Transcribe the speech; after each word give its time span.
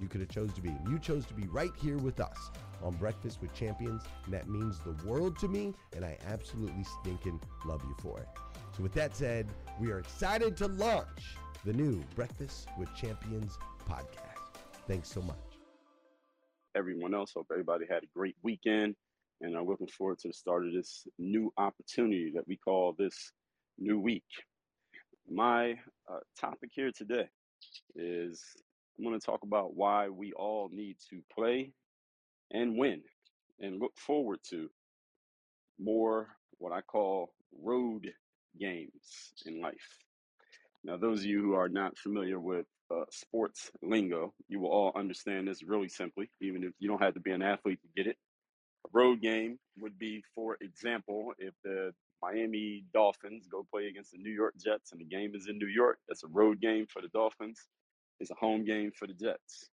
you 0.00 0.08
could 0.08 0.20
have 0.20 0.30
chose 0.30 0.52
to 0.54 0.60
be. 0.60 0.74
You 0.88 0.98
chose 0.98 1.26
to 1.26 1.34
be 1.34 1.46
right 1.48 1.72
here 1.80 1.98
with 1.98 2.20
us 2.20 2.50
on 2.82 2.94
Breakfast 2.94 3.40
with 3.40 3.52
Champions, 3.54 4.02
and 4.24 4.34
that 4.34 4.48
means 4.48 4.78
the 4.80 4.96
world 5.06 5.38
to 5.40 5.48
me, 5.48 5.74
and 5.94 6.04
I 6.04 6.16
absolutely 6.26 6.84
stinking 7.00 7.40
love 7.64 7.82
you 7.84 7.94
for 8.00 8.18
it. 8.18 8.28
So 8.76 8.82
with 8.82 8.92
that 8.94 9.16
said, 9.16 9.48
we 9.80 9.90
are 9.90 9.98
excited 9.98 10.56
to 10.58 10.68
launch 10.68 11.36
the 11.64 11.72
new 11.72 12.02
Breakfast 12.14 12.68
with 12.78 12.94
Champions 12.94 13.58
podcast. 13.88 14.62
Thanks 14.86 15.10
so 15.10 15.20
much. 15.22 15.36
Everyone 16.76 17.14
else, 17.14 17.32
hope 17.34 17.48
everybody 17.50 17.84
had 17.90 18.04
a 18.04 18.08
great 18.14 18.36
weekend, 18.42 18.94
and 19.40 19.56
I'm 19.56 19.66
looking 19.66 19.88
forward 19.88 20.18
to 20.20 20.28
the 20.28 20.34
start 20.34 20.66
of 20.66 20.72
this 20.72 21.06
new 21.18 21.52
opportunity 21.58 22.32
that 22.34 22.46
we 22.46 22.56
call 22.56 22.94
this 22.96 23.32
new 23.78 23.98
week. 23.98 24.24
My 25.28 25.72
uh, 26.10 26.20
topic 26.40 26.70
here 26.72 26.92
today 26.96 27.28
is 27.96 28.42
I'm 29.00 29.06
going 29.06 29.18
to 29.18 29.24
talk 29.24 29.44
about 29.44 29.74
why 29.74 30.10
we 30.10 30.34
all 30.34 30.68
need 30.70 30.98
to 31.08 31.22
play 31.34 31.72
and 32.50 32.76
win 32.76 33.00
and 33.58 33.80
look 33.80 33.96
forward 33.96 34.40
to 34.50 34.68
more 35.78 36.28
what 36.58 36.72
I 36.72 36.82
call 36.82 37.32
road 37.62 38.12
games 38.60 39.32
in 39.46 39.62
life. 39.62 39.88
Now, 40.84 40.98
those 40.98 41.20
of 41.20 41.24
you 41.24 41.40
who 41.40 41.54
are 41.54 41.70
not 41.70 41.96
familiar 41.96 42.38
with 42.38 42.66
uh, 42.94 43.04
sports 43.10 43.70
lingo, 43.80 44.34
you 44.48 44.60
will 44.60 44.68
all 44.68 44.92
understand 44.94 45.48
this 45.48 45.62
really 45.62 45.88
simply, 45.88 46.30
even 46.42 46.62
if 46.62 46.72
you 46.78 46.86
don't 46.86 47.02
have 47.02 47.14
to 47.14 47.20
be 47.20 47.30
an 47.30 47.40
athlete 47.40 47.80
to 47.80 47.88
get 47.96 48.06
it. 48.06 48.18
A 48.86 48.90
road 48.92 49.22
game 49.22 49.58
would 49.78 49.98
be, 49.98 50.22
for 50.34 50.58
example, 50.60 51.32
if 51.38 51.54
the 51.64 51.94
Miami 52.20 52.84
Dolphins 52.92 53.46
go 53.50 53.66
play 53.72 53.86
against 53.86 54.10
the 54.12 54.18
New 54.18 54.30
York 54.30 54.52
Jets 54.62 54.92
and 54.92 55.00
the 55.00 55.06
game 55.06 55.34
is 55.34 55.46
in 55.48 55.56
New 55.56 55.68
York, 55.68 56.00
that's 56.06 56.22
a 56.22 56.28
road 56.28 56.60
game 56.60 56.86
for 56.86 57.00
the 57.00 57.08
Dolphins. 57.08 57.66
It's 58.20 58.30
a 58.30 58.34
home 58.34 58.64
game 58.64 58.92
for 58.94 59.06
the 59.06 59.14
Jets. 59.14 59.70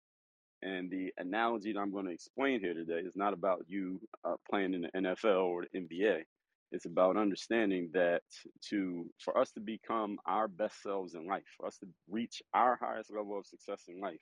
And 0.63 0.89
the 0.91 1.11
analogy 1.17 1.73
that 1.73 1.79
I'm 1.79 1.91
going 1.91 2.05
to 2.05 2.11
explain 2.11 2.59
here 2.59 2.73
today 2.73 2.99
is 2.99 3.15
not 3.15 3.33
about 3.33 3.65
you 3.67 3.99
uh, 4.23 4.35
playing 4.49 4.73
in 4.73 4.81
the 4.81 4.89
NFL 4.95 5.45
or 5.45 5.63
the 5.71 5.79
NBA. 5.79 6.23
It's 6.71 6.85
about 6.85 7.17
understanding 7.17 7.89
that 7.93 8.21
to 8.69 9.05
for 9.19 9.37
us 9.37 9.51
to 9.51 9.59
become 9.59 10.17
our 10.25 10.47
best 10.47 10.81
selves 10.81 11.15
in 11.15 11.27
life, 11.27 11.43
for 11.57 11.67
us 11.67 11.77
to 11.79 11.87
reach 12.09 12.41
our 12.53 12.77
highest 12.81 13.11
level 13.11 13.37
of 13.37 13.45
success 13.45 13.83
in 13.89 13.99
life, 13.99 14.21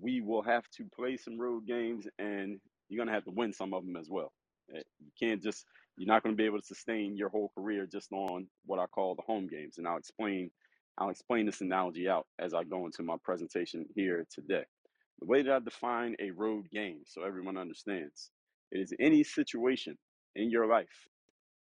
we 0.00 0.20
will 0.20 0.42
have 0.42 0.64
to 0.78 0.84
play 0.96 1.16
some 1.16 1.38
road 1.38 1.66
games, 1.66 2.06
and 2.18 2.58
you're 2.88 2.98
going 2.98 3.06
to 3.06 3.14
have 3.14 3.24
to 3.24 3.30
win 3.30 3.52
some 3.52 3.72
of 3.72 3.84
them 3.84 3.96
as 3.96 4.08
well. 4.10 4.32
Eh, 4.74 4.82
you 4.98 5.12
can't 5.20 5.42
just 5.42 5.64
you're 5.96 6.08
not 6.08 6.22
going 6.22 6.34
to 6.34 6.40
be 6.40 6.46
able 6.46 6.58
to 6.60 6.66
sustain 6.66 7.16
your 7.16 7.28
whole 7.28 7.52
career 7.56 7.86
just 7.86 8.10
on 8.12 8.48
what 8.66 8.80
I 8.80 8.86
call 8.86 9.14
the 9.14 9.22
home 9.22 9.46
games, 9.46 9.78
and 9.78 9.86
I'll 9.86 9.98
explain 9.98 10.50
I'll 11.00 11.08
explain 11.08 11.46
this 11.46 11.62
analogy 11.62 12.08
out 12.10 12.26
as 12.38 12.52
I 12.52 12.62
go 12.64 12.84
into 12.84 13.02
my 13.02 13.16
presentation 13.24 13.86
here 13.96 14.26
today. 14.30 14.64
The 15.20 15.26
way 15.26 15.42
that 15.42 15.52
I 15.52 15.58
define 15.58 16.14
a 16.20 16.30
road 16.30 16.70
game, 16.70 17.00
so 17.06 17.24
everyone 17.24 17.56
understands, 17.56 18.30
it 18.70 18.80
is 18.80 18.92
any 19.00 19.24
situation 19.24 19.96
in 20.36 20.50
your 20.50 20.66
life 20.66 21.08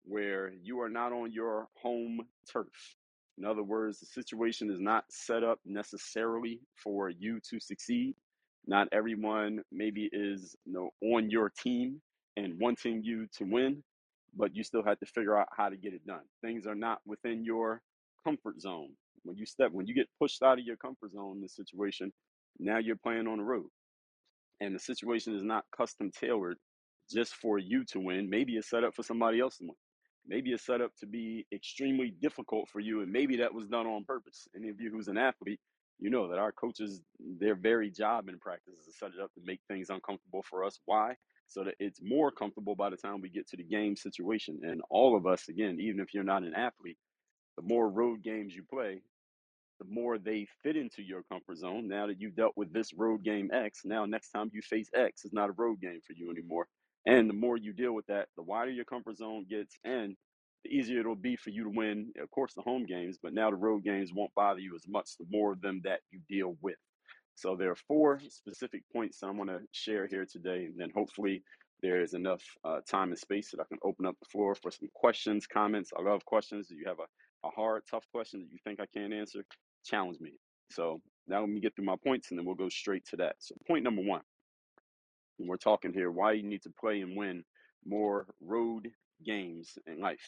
where 0.06 0.54
you 0.64 0.82
are 0.82 0.90
not 0.90 1.12
on 1.14 1.32
your 1.32 1.68
home 1.76 2.22
turf. 2.52 2.96
In 3.38 3.46
other 3.46 3.62
words, 3.62 4.00
the 4.00 4.08
situation 4.08 4.72
is 4.72 4.80
not 4.80 5.06
set 5.10 5.44
up 5.44 5.60
necessarily 5.66 6.60
for 6.76 7.10
you 7.10 7.40
to 7.52 7.60
succeed. 7.60 8.16
Not 8.66 8.88
everyone 8.92 9.62
maybe 9.72 10.10
is 10.12 10.56
you 10.66 10.74
know 10.74 10.90
on 11.16 11.30
your 11.30 11.50
team 11.52 12.02
and 12.38 12.60
wanting 12.60 13.04
you 13.04 13.28
to 13.38 13.44
win, 13.44 13.84
but 14.36 14.56
you 14.56 14.64
still 14.64 14.84
have 14.84 15.00
to 15.00 15.06
figure 15.06 15.38
out 15.38 15.48
how 15.56 15.70
to 15.70 15.78
get 15.78 15.94
it 15.94 16.06
done. 16.08 16.24
Things 16.42 16.66
are 16.66 16.76
not 16.76 17.00
within 17.06 17.46
your 17.46 17.82
comfort 18.26 18.60
zone. 18.60 18.90
When 19.28 19.38
you 19.38 19.46
step 19.48 19.72
when 19.74 19.88
you 19.88 19.96
get 19.96 20.08
pushed 20.20 20.44
out 20.44 20.60
of 20.60 20.66
your 20.66 20.78
comfort 20.78 21.14
zone 21.14 21.38
in 21.38 21.44
this 21.44 21.56
situation, 21.56 22.14
now 22.60 22.80
you're 22.80 22.98
playing 22.98 23.28
on 23.28 23.40
the 23.40 23.46
road 23.46 23.68
and 24.62 24.76
the 24.76 24.80
situation 24.80 25.36
is 25.36 25.44
not 25.44 25.66
custom 25.76 26.12
tailored 26.12 26.58
just 27.12 27.36
for 27.36 27.58
you 27.60 27.86
to 27.86 28.00
win. 28.00 28.30
Maybe 28.30 28.58
it's 28.58 28.70
set 28.70 28.86
up 28.86 28.96
for 28.96 29.04
somebody 29.04 29.40
else 29.40 29.58
to 29.58 29.66
win. 29.66 29.76
Maybe 30.28 30.52
it's 30.52 30.66
set 30.66 30.82
up 30.82 30.92
to 31.00 31.08
be 31.08 31.46
extremely 31.54 32.14
difficult 32.22 32.70
for 32.70 32.82
you, 32.82 33.02
and 33.02 33.12
maybe 33.12 33.38
that 33.38 33.54
was 33.54 33.68
done 33.68 33.88
on 33.88 34.06
purpose. 34.06 34.48
Any 34.56 34.70
of 34.70 34.82
you 34.82 34.92
who's 34.92 35.08
an 35.08 35.18
athlete, 35.18 35.60
you 36.00 36.10
know 36.10 36.30
that 36.30 36.40
our 36.40 36.52
coaches, 36.52 37.02
their 37.40 37.56
very 37.56 37.92
job 37.92 38.30
in 38.30 38.40
practice 38.40 38.76
is 38.80 38.88
to 38.88 38.94
set 38.94 39.10
it 39.18 39.24
up 39.24 39.34
to 39.36 39.42
make 39.46 39.62
things 39.70 39.90
uncomfortable 39.90 40.44
for 40.50 40.66
us. 40.66 40.80
Why? 40.86 41.16
So 41.48 41.64
that 41.64 41.76
it's 41.80 42.02
more 42.04 42.32
comfortable 42.32 42.76
by 42.76 42.90
the 42.90 42.98
time 42.98 43.22
we 43.22 43.30
get 43.30 43.48
to 43.50 43.58
the 43.58 43.64
game 43.64 43.96
situation. 43.96 44.60
And 44.64 44.82
all 44.90 45.16
of 45.16 45.26
us, 45.28 45.48
again, 45.50 45.78
even 45.80 46.02
if 46.02 46.14
you're 46.14 46.26
not 46.26 46.44
an 46.44 46.54
athlete, 46.56 46.98
the 47.58 47.64
more 47.64 47.90
road 47.90 48.22
games 48.22 48.54
you 48.54 48.64
play, 48.70 49.02
the 49.80 49.86
more 49.90 50.18
they 50.18 50.48
fit 50.64 50.76
into 50.76 51.02
your 51.02 51.24
comfort 51.32 51.58
zone. 51.58 51.88
Now 51.88 52.08
that 52.08 52.20
you've 52.20 52.36
dealt 52.36 52.54
with 52.56 52.74
this 52.74 52.94
road 52.94 53.24
game 53.24 53.50
X, 53.54 53.82
now 53.86 54.06
next 54.06 54.30
time 54.32 54.50
you 54.54 54.62
face 54.62 54.90
X, 54.94 55.26
it's 55.26 55.34
not 55.34 55.50
a 55.50 55.54
road 55.54 55.82
game 55.82 56.00
for 56.06 56.14
you 56.14 56.32
anymore. 56.32 56.68
And 57.06 57.30
the 57.30 57.34
more 57.34 57.58
you 57.58 57.74
deal 57.74 57.94
with 57.94 58.06
that, 58.08 58.28
the 58.36 58.44
wider 58.44 58.72
your 58.72 58.86
comfort 58.86 59.18
zone 59.18 59.46
gets, 59.50 59.78
and 59.84 60.16
the 60.64 60.72
easier 60.72 61.00
it'll 61.00 61.16
be 61.16 61.36
for 61.36 61.52
you 61.52 61.64
to 61.64 61.70
win, 61.70 62.12
of 62.22 62.30
course, 62.32 62.54
the 62.54 62.62
home 62.62 62.86
games, 62.86 63.18
but 63.22 63.34
now 63.34 63.50
the 63.50 63.56
road 63.56 63.84
games 63.84 64.12
won't 64.14 64.36
bother 64.36 64.60
you 64.60 64.76
as 64.76 64.88
much 64.88 65.12
the 65.18 65.26
more 65.30 65.54
of 65.54 65.62
them 65.62 65.82
that 65.84 66.02
you 66.12 66.20
deal 66.28 66.58
with. 66.62 66.76
So 67.36 67.56
there 67.56 67.72
are 67.72 67.76
four 67.76 68.20
specific 68.30 68.82
points 68.92 69.20
that 69.20 69.28
I'm 69.28 69.38
going 69.38 69.48
to 69.48 69.62
share 69.72 70.08
here 70.08 70.26
today, 70.30 70.66
and 70.66 70.74
then 70.78 70.90
hopefully 70.94 71.44
there 71.84 72.02
is 72.02 72.16
enough 72.16 72.42
uh, 72.66 72.80
time 72.90 73.10
and 73.10 73.20
space 73.20 73.52
that 73.52 73.62
I 73.62 73.66
can 73.70 73.78
open 73.84 74.06
up 74.06 74.16
the 74.20 74.30
floor 74.32 74.56
for 74.56 74.72
some 74.72 74.90
questions, 74.96 75.46
comments. 75.46 75.92
I 75.98 76.02
love 76.02 76.26
questions. 76.26 76.68
Do 76.68 76.76
you 76.76 76.86
have 76.88 76.98
a, 77.00 77.48
a 77.48 77.52
hard, 77.52 77.84
tough 77.90 78.06
question 78.12 78.40
that 78.40 78.52
you 78.52 78.58
think 78.64 78.80
I 78.80 78.88
can't 78.88 79.14
answer? 79.14 79.46
Challenge 79.88 80.20
me. 80.20 80.34
So 80.72 81.02
now 81.28 81.42
let 81.42 81.50
me 81.50 81.60
get 81.60 81.76
through 81.76 81.86
my 81.86 81.96
points 82.04 82.30
and 82.30 82.38
then 82.38 82.46
we'll 82.46 82.56
go 82.56 82.70
straight 82.70 83.06
to 83.08 83.18
that. 83.18 83.36
So 83.40 83.56
point 83.68 83.84
number 83.84 84.02
one, 84.02 84.22
and 85.40 85.48
we're 85.48 85.58
talking 85.58 85.94
here 85.94 86.12
why 86.12 86.34
you 86.34 86.44
need 86.44 86.64
to 86.64 86.74
play 86.80 87.02
and 87.02 87.16
win 87.16 87.44
more 87.86 88.28
road 88.42 88.90
games 89.26 89.78
in 89.86 90.00
life. 90.00 90.28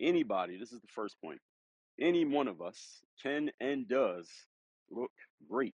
Anybody, 0.00 0.58
this 0.58 0.72
is 0.72 0.80
the 0.80 0.88
first 0.88 1.16
point, 1.22 1.40
any 2.00 2.24
one 2.24 2.48
of 2.48 2.60
us 2.60 3.00
can 3.22 3.50
and 3.60 3.88
does 3.88 4.28
look 4.90 5.12
great 5.48 5.74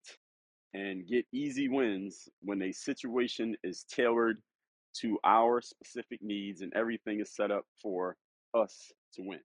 and 0.74 1.08
get 1.08 1.25
easy 1.34 1.68
wins 1.68 2.30
when 2.42 2.62
a 2.62 2.72
situation 2.72 3.56
is 3.63 3.84
tailored 3.84 4.38
to 5.01 5.18
our 5.25 5.62
specific 5.62 6.22
needs 6.22 6.62
and 6.62 6.74
everything 6.74 7.19
is 7.19 7.36
set 7.36 7.51
up 7.51 7.66
for 7.81 8.16
us 8.54 8.92
to 9.13 9.22
win. 9.22 9.40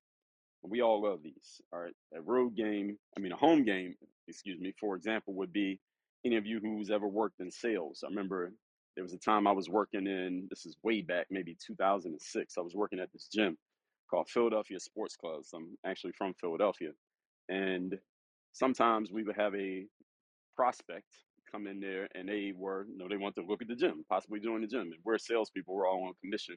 We 0.62 0.82
all 0.82 1.02
love 1.02 1.20
these. 1.22 1.60
All 1.72 1.80
right. 1.80 1.94
A 2.14 2.20
road 2.20 2.56
game, 2.56 2.98
I 3.16 3.20
mean, 3.20 3.32
a 3.32 3.36
home 3.36 3.64
game, 3.64 3.94
excuse 4.28 4.60
me, 4.60 4.74
for 4.78 4.96
example, 4.96 5.34
would 5.34 5.52
be 5.52 5.80
any 6.24 6.36
of 6.36 6.46
you 6.46 6.60
who's 6.60 6.90
ever 6.90 7.08
worked 7.08 7.40
in 7.40 7.50
sales. 7.50 8.04
I 8.04 8.08
remember 8.08 8.52
there 8.94 9.04
was 9.04 9.14
a 9.14 9.18
time 9.18 9.46
I 9.46 9.52
was 9.52 9.68
working 9.68 10.06
in, 10.06 10.46
this 10.50 10.66
is 10.66 10.76
way 10.82 11.00
back, 11.00 11.26
maybe 11.30 11.56
2006. 11.66 12.54
I 12.58 12.60
was 12.60 12.74
working 12.74 13.00
at 13.00 13.12
this 13.12 13.28
gym 13.32 13.56
called 14.10 14.28
Philadelphia 14.28 14.78
Sports 14.80 15.16
Clubs. 15.16 15.50
I'm 15.54 15.78
actually 15.86 16.12
from 16.12 16.34
Philadelphia. 16.34 16.90
And 17.48 17.98
sometimes 18.52 19.10
we 19.10 19.22
would 19.22 19.36
have 19.36 19.54
a 19.54 19.86
prospect 20.56 21.06
come 21.50 21.66
in 21.66 21.80
there 21.80 22.08
and 22.14 22.28
they 22.28 22.52
were, 22.54 22.86
you 22.90 22.98
know, 22.98 23.08
they 23.08 23.16
want 23.16 23.34
to 23.36 23.42
look 23.42 23.62
at 23.62 23.68
the 23.68 23.74
gym, 23.74 24.04
possibly 24.08 24.40
join 24.40 24.60
the 24.60 24.66
gym. 24.66 24.82
And 24.82 24.94
we're 25.04 25.18
salespeople, 25.18 25.74
we're 25.74 25.88
all 25.88 26.04
on 26.04 26.14
commission. 26.22 26.56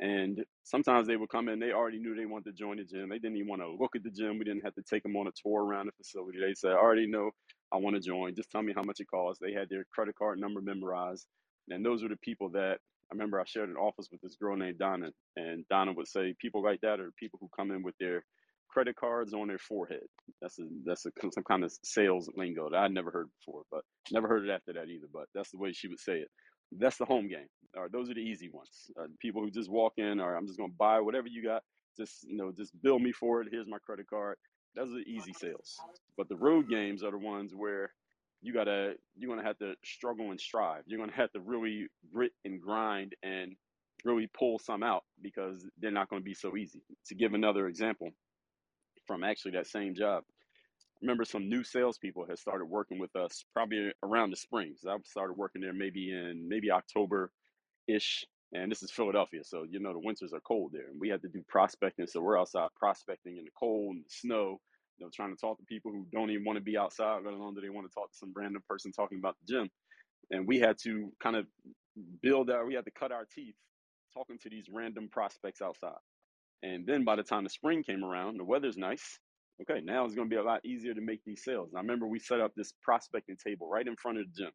And 0.00 0.44
sometimes 0.64 1.06
they 1.06 1.16
would 1.16 1.30
come 1.30 1.48
in, 1.48 1.58
they 1.58 1.72
already 1.72 1.98
knew 1.98 2.14
they 2.14 2.26
wanted 2.26 2.50
to 2.50 2.52
join 2.52 2.76
the 2.76 2.84
gym. 2.84 3.08
They 3.08 3.18
didn't 3.18 3.36
even 3.36 3.48
want 3.48 3.62
to 3.62 3.70
look 3.80 3.96
at 3.96 4.02
the 4.02 4.10
gym. 4.10 4.38
We 4.38 4.44
didn't 4.44 4.64
have 4.64 4.74
to 4.74 4.82
take 4.82 5.02
them 5.02 5.16
on 5.16 5.26
a 5.26 5.32
tour 5.42 5.64
around 5.64 5.86
the 5.86 5.92
facility. 5.92 6.38
They 6.40 6.54
said, 6.54 6.72
I 6.72 6.76
already 6.76 7.06
know 7.06 7.30
I 7.72 7.78
want 7.78 7.96
to 7.96 8.02
join. 8.02 8.34
Just 8.34 8.50
tell 8.50 8.62
me 8.62 8.74
how 8.76 8.82
much 8.82 9.00
it 9.00 9.06
costs. 9.08 9.40
They 9.42 9.52
had 9.52 9.68
their 9.70 9.86
credit 9.94 10.16
card 10.16 10.38
number 10.38 10.60
memorized. 10.60 11.26
And 11.70 11.84
those 11.84 12.02
were 12.02 12.10
the 12.10 12.16
people 12.18 12.50
that 12.50 12.78
I 13.10 13.14
remember 13.14 13.40
I 13.40 13.44
shared 13.46 13.70
an 13.70 13.76
office 13.76 14.08
with 14.12 14.20
this 14.20 14.36
girl 14.36 14.56
named 14.56 14.78
Donna. 14.78 15.10
And 15.36 15.64
Donna 15.70 15.92
would 15.94 16.08
say, 16.08 16.34
people 16.40 16.62
like 16.62 16.80
that 16.82 17.00
are 17.00 17.10
people 17.18 17.38
who 17.40 17.48
come 17.56 17.70
in 17.70 17.82
with 17.82 17.94
their 17.98 18.22
credit 18.68 18.96
cards 18.96 19.32
on 19.32 19.48
their 19.48 19.58
forehead. 19.58 20.02
That's 20.42 20.58
a, 20.58 20.64
that's 20.84 21.06
a, 21.06 21.10
some 21.32 21.44
kind 21.44 21.64
of 21.64 21.72
sales 21.84 22.30
lingo 22.36 22.68
that 22.70 22.78
I'd 22.78 22.92
never 22.92 23.10
heard 23.10 23.28
before, 23.40 23.62
but 23.70 23.82
never 24.12 24.28
heard 24.28 24.46
it 24.46 24.52
after 24.52 24.74
that 24.74 24.88
either. 24.90 25.06
But 25.12 25.26
that's 25.34 25.50
the 25.52 25.58
way 25.58 25.72
she 25.72 25.88
would 25.88 26.00
say 26.00 26.18
it. 26.18 26.28
That's 26.72 26.96
the 26.96 27.04
home 27.04 27.28
game. 27.28 27.48
Right, 27.76 27.92
those 27.92 28.10
are 28.10 28.14
the 28.14 28.20
easy 28.20 28.48
ones. 28.48 28.90
Uh, 28.98 29.06
people 29.20 29.42
who 29.42 29.50
just 29.50 29.70
walk 29.70 29.94
in, 29.98 30.18
or 30.20 30.34
I'm 30.34 30.46
just 30.46 30.58
gonna 30.58 30.72
buy 30.78 31.00
whatever 31.00 31.28
you 31.28 31.42
got. 31.42 31.62
Just 31.96 32.24
you 32.24 32.36
know, 32.36 32.50
just 32.52 32.72
bill 32.82 32.98
me 32.98 33.12
for 33.12 33.42
it. 33.42 33.48
Here's 33.50 33.66
my 33.68 33.78
credit 33.78 34.08
card. 34.08 34.36
Those 34.74 34.92
are 34.92 34.96
the 34.96 35.10
easy 35.10 35.32
sales. 35.34 35.76
But 36.16 36.28
the 36.28 36.36
road 36.36 36.68
games 36.70 37.02
are 37.02 37.10
the 37.10 37.18
ones 37.18 37.52
where 37.54 37.92
you 38.42 38.54
gotta 38.54 38.94
you're 39.16 39.30
gonna 39.30 39.46
have 39.46 39.58
to 39.58 39.74
struggle 39.84 40.30
and 40.30 40.40
strive. 40.40 40.84
You're 40.86 41.00
gonna 41.00 41.12
have 41.12 41.32
to 41.32 41.40
really 41.40 41.88
grit 42.12 42.32
and 42.44 42.60
grind 42.60 43.14
and 43.22 43.56
really 44.04 44.28
pull 44.38 44.58
some 44.58 44.82
out 44.82 45.04
because 45.22 45.66
they're 45.78 45.90
not 45.90 46.08
going 46.08 46.22
to 46.22 46.24
be 46.24 46.34
so 46.34 46.56
easy. 46.56 46.82
To 47.06 47.14
give 47.14 47.34
another 47.34 47.66
example 47.68 48.10
from 49.06 49.24
actually 49.24 49.52
that 49.52 49.66
same 49.66 49.94
job, 49.94 50.24
remember 51.02 51.24
some 51.24 51.48
new 51.48 51.64
salespeople 51.64 52.26
had 52.28 52.38
started 52.38 52.66
working 52.66 52.98
with 52.98 53.14
us 53.16 53.44
probably 53.52 53.92
around 54.02 54.30
the 54.30 54.36
spring. 54.36 54.74
So 54.78 54.90
I 54.90 54.96
started 55.04 55.34
working 55.34 55.62
there 55.62 55.72
maybe 55.72 56.10
in 56.10 56.48
maybe 56.48 56.70
October 56.70 57.30
ish. 57.88 58.26
And 58.54 58.70
this 58.70 58.82
is 58.82 58.92
Philadelphia, 58.92 59.40
so 59.42 59.64
you 59.68 59.80
know 59.80 59.92
the 59.92 59.98
winters 59.98 60.32
are 60.32 60.40
cold 60.40 60.70
there, 60.72 60.86
and 60.88 61.00
we 61.00 61.08
had 61.08 61.20
to 61.22 61.28
do 61.28 61.42
prospecting. 61.48 62.06
So 62.06 62.20
we're 62.20 62.38
outside 62.38 62.68
prospecting 62.76 63.38
in 63.38 63.44
the 63.44 63.50
cold 63.58 63.96
and 63.96 64.04
the 64.04 64.10
snow, 64.10 64.60
you 64.98 65.04
know, 65.04 65.10
trying 65.14 65.34
to 65.34 65.40
talk 65.40 65.58
to 65.58 65.64
people 65.64 65.90
who 65.90 66.06
don't 66.12 66.30
even 66.30 66.44
want 66.44 66.56
to 66.56 66.62
be 66.62 66.78
outside, 66.78 67.22
let 67.24 67.34
alone 67.34 67.54
do 67.54 67.60
they 67.60 67.70
want 67.70 67.88
to 67.88 67.94
talk 67.94 68.10
to 68.10 68.16
some 68.16 68.32
random 68.36 68.62
person 68.68 68.92
talking 68.92 69.18
about 69.18 69.36
the 69.40 69.52
gym. 69.52 69.68
And 70.30 70.46
we 70.46 70.60
had 70.60 70.78
to 70.84 71.12
kind 71.20 71.36
of 71.36 71.46
build 72.22 72.50
our, 72.50 72.64
we 72.66 72.74
had 72.74 72.84
to 72.84 72.90
cut 72.92 73.12
our 73.12 73.26
teeth 73.34 73.56
talking 74.14 74.38
to 74.38 74.48
these 74.48 74.66
random 74.72 75.08
prospects 75.10 75.60
outside. 75.60 75.98
And 76.62 76.86
then 76.86 77.04
by 77.04 77.16
the 77.16 77.22
time 77.24 77.44
the 77.44 77.50
spring 77.50 77.82
came 77.82 78.04
around, 78.04 78.38
the 78.38 78.44
weather's 78.44 78.76
nice. 78.76 79.18
Okay, 79.62 79.80
now 79.82 80.04
it's 80.04 80.14
going 80.14 80.28
to 80.28 80.34
be 80.34 80.40
a 80.40 80.44
lot 80.44 80.64
easier 80.64 80.94
to 80.94 81.00
make 81.00 81.20
these 81.24 81.42
sales. 81.42 81.70
And 81.70 81.78
I 81.78 81.80
remember 81.80 82.06
we 82.06 82.18
set 82.18 82.40
up 82.40 82.52
this 82.54 82.72
prospecting 82.82 83.36
table 83.44 83.68
right 83.68 83.86
in 83.86 83.96
front 83.96 84.18
of 84.18 84.26
the 84.26 84.42
gym 84.44 84.52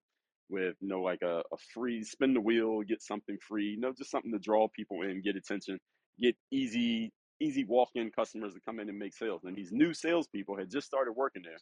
with 0.49 0.75
you 0.79 0.89
know 0.89 1.01
like 1.01 1.21
a, 1.23 1.39
a 1.39 1.57
free 1.73 2.03
spin 2.03 2.33
the 2.33 2.41
wheel, 2.41 2.81
get 2.83 3.01
something 3.01 3.37
free, 3.47 3.71
you 3.71 3.79
know, 3.79 3.93
just 3.97 4.11
something 4.11 4.31
to 4.31 4.39
draw 4.39 4.67
people 4.75 5.01
in, 5.01 5.21
get 5.23 5.35
attention, 5.35 5.79
get 6.21 6.35
easy 6.51 7.11
easy 7.41 7.63
walk-in 7.65 8.11
customers 8.11 8.53
to 8.53 8.59
come 8.67 8.79
in 8.79 8.89
and 8.89 8.99
make 8.99 9.15
sales. 9.15 9.41
And 9.43 9.55
these 9.55 9.71
new 9.71 9.93
salespeople 9.95 10.57
had 10.57 10.69
just 10.69 10.85
started 10.85 11.13
working 11.13 11.41
there, 11.43 11.57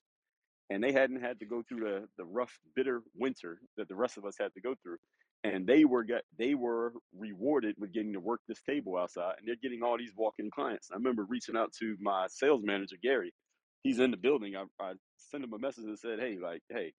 and 0.69 0.84
they 0.84 0.91
hadn't 0.91 1.22
had 1.22 1.39
to 1.39 1.46
go 1.46 1.63
through 1.67 1.81
the 1.81 2.08
the 2.17 2.25
rough, 2.25 2.60
bitter 2.75 3.01
winter 3.15 3.60
that 3.77 3.88
the 3.88 3.96
rest 3.96 4.17
of 4.17 4.25
us 4.25 4.36
had 4.39 4.53
to 4.55 4.62
go 4.62 4.75
through. 4.84 4.98
And 5.43 5.67
they 5.67 5.86
were 5.86 6.03
get 6.03 6.24
they 6.38 6.55
were 6.55 6.93
rewarded 7.17 7.75
with 7.79 7.93
getting 7.93 8.13
to 8.13 8.19
work 8.19 8.41
this 8.48 8.62
table 8.62 8.98
outside, 8.98 9.36
and 9.39 9.48
they're 9.48 9.55
getting 9.62 9.84
all 9.84 9.98
these 9.98 10.13
walk-in 10.15 10.51
clients. 10.51 10.89
I 10.91 10.96
remember 10.96 11.25
reaching 11.25 11.58
out 11.58 11.74
to 11.79 11.96
my 12.01 12.27
sales 12.29 12.62
manager 12.63 12.98
Gary. 13.01 13.34
He's 13.84 14.00
in 14.00 14.12
the 14.12 14.17
building. 14.17 14.55
I, 14.58 14.65
I 14.84 14.93
sent 15.17 15.43
him 15.46 15.53
a 15.53 15.60
message 15.60 15.86
and 15.86 15.98
said, 16.00 16.19
"Hey, 16.19 16.38
like, 16.41 16.62
hey, 16.69 16.93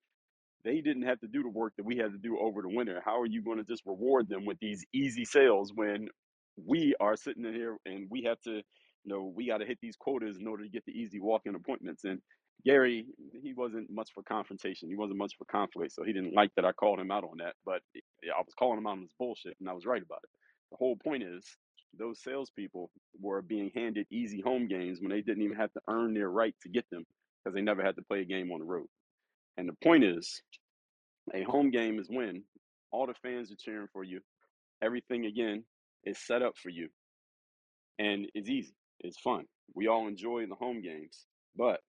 they 0.65 0.81
didn't 0.81 1.05
have 1.05 1.21
to 1.21 1.29
do 1.29 1.43
the 1.43 1.49
work 1.49 1.75
that 1.77 1.87
we 1.87 1.97
had 1.97 2.13
to 2.13 2.19
do 2.19 2.39
over 2.39 2.63
the 2.63 2.69
winter. 2.69 3.03
How 3.05 3.21
are 3.21 3.27
you 3.27 3.43
going 3.43 3.59
to 3.59 3.65
just 3.65 3.85
reward 3.87 4.29
them 4.29 4.45
with 4.45 4.59
these 4.61 4.85
easy 4.93 5.25
sales 5.25 5.73
when 5.75 6.09
we 6.57 6.95
are 7.01 7.17
sitting 7.17 7.45
in 7.47 7.55
here 7.55 7.79
and 7.87 8.09
we 8.11 8.25
have 8.25 8.41
to, 8.43 8.53
you 8.53 8.63
know, 9.07 9.33
we 9.35 9.47
got 9.47 9.59
to 9.59 9.67
hit 9.67 9.79
these 9.83 9.97
quotas 9.97 10.39
in 10.39 10.47
order 10.47 10.65
to 10.65 10.71
get 10.71 10.85
the 10.85 10.93
easy 10.93 11.21
walk-in 11.21 11.55
appointments? 11.55 12.05
And 12.05 12.21
Gary, 12.65 13.07
he 13.43 13.53
wasn't 13.53 13.91
much 13.91 14.11
for 14.15 14.23
confrontation. 14.23 14.89
He 14.89 14.97
wasn't 14.97 15.19
much 15.19 15.35
for 15.37 15.45
conflict, 15.45 15.93
so 15.93 16.05
he 16.05 16.13
didn't 16.13 16.35
like 16.35 16.51
that 16.57 16.65
I 16.65 16.73
called 16.73 17.01
him 17.01 17.11
out 17.11 17.25
on 17.25 17.39
that. 17.39 17.55
But 17.65 17.83
eh, 17.97 18.01
I 18.37 18.41
was 18.41 18.55
calling 18.59 18.79
him 18.79 18.87
out 18.87 18.93
on 18.93 19.03
his 19.03 19.15
bullshit, 19.19 19.57
and 19.61 19.69
I 19.69 19.73
was 19.73 19.87
right 19.87 20.03
about 20.03 20.21
it. 20.25 20.31
The 20.71 20.77
whole 20.77 20.97
point 20.97 21.23
is, 21.23 21.45
those 21.99 22.23
salespeople 22.23 22.91
were 23.21 23.43
being 23.43 23.71
handed 23.75 24.07
easy 24.11 24.41
home 24.41 24.69
games 24.69 25.01
when 25.01 25.11
they 25.11 25.23
didn't 25.23 25.43
even 25.43 25.57
have 25.57 25.73
to 25.73 25.81
earn 25.89 26.15
their 26.15 26.31
right 26.31 26.55
to 26.63 26.69
get 26.69 26.89
them 26.91 27.05
because 27.43 27.55
they 27.55 27.63
never 27.63 27.83
had 27.83 27.97
to 27.97 28.03
play 28.03 28.21
a 28.21 28.25
game 28.25 28.53
on 28.53 28.61
the 28.61 28.65
road. 28.65 28.87
And 29.57 29.69
the 29.69 29.77
point 29.83 30.05
is, 30.05 30.43
a 31.35 31.43
home 31.43 31.71
game 31.71 31.99
is 31.99 32.09
when 32.09 32.45
all 32.93 33.07
the 33.07 33.15
fans 33.23 33.51
are 33.51 33.57
cheering 33.59 33.89
for 33.93 34.05
you. 34.05 34.21
Everything 34.83 35.27
again 35.27 35.65
is 36.05 36.19
set 36.19 36.43
up 36.43 36.55
for 36.57 36.71
you, 36.71 36.89
and 37.99 38.27
it's 38.35 38.49
easy. 38.49 38.75
It's 39.01 39.19
fun. 39.21 39.45
We 39.75 39.89
all 39.89 40.09
enjoy 40.09 40.47
the 40.47 40.55
home 40.55 40.83
games, 40.83 41.27
but 41.57 41.81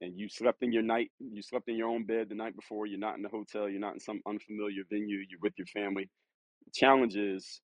and 0.00 0.18
you 0.18 0.28
slept 0.28 0.62
in 0.62 0.72
your 0.72 0.82
night, 0.82 1.10
you 1.18 1.42
slept 1.42 1.68
in 1.68 1.76
your 1.76 1.88
own 1.88 2.04
bed 2.04 2.28
the 2.28 2.34
night 2.34 2.56
before. 2.56 2.86
You're 2.86 3.00
not 3.00 3.16
in 3.16 3.22
the 3.22 3.28
hotel. 3.28 3.68
You're 3.68 3.80
not 3.80 3.94
in 3.94 4.00
some 4.00 4.20
unfamiliar 4.26 4.82
venue. 4.90 5.24
You're 5.28 5.40
with 5.42 5.54
your 5.58 5.66
family. 5.68 6.08
The 6.66 6.72
challenge 6.74 7.16
is 7.16 7.60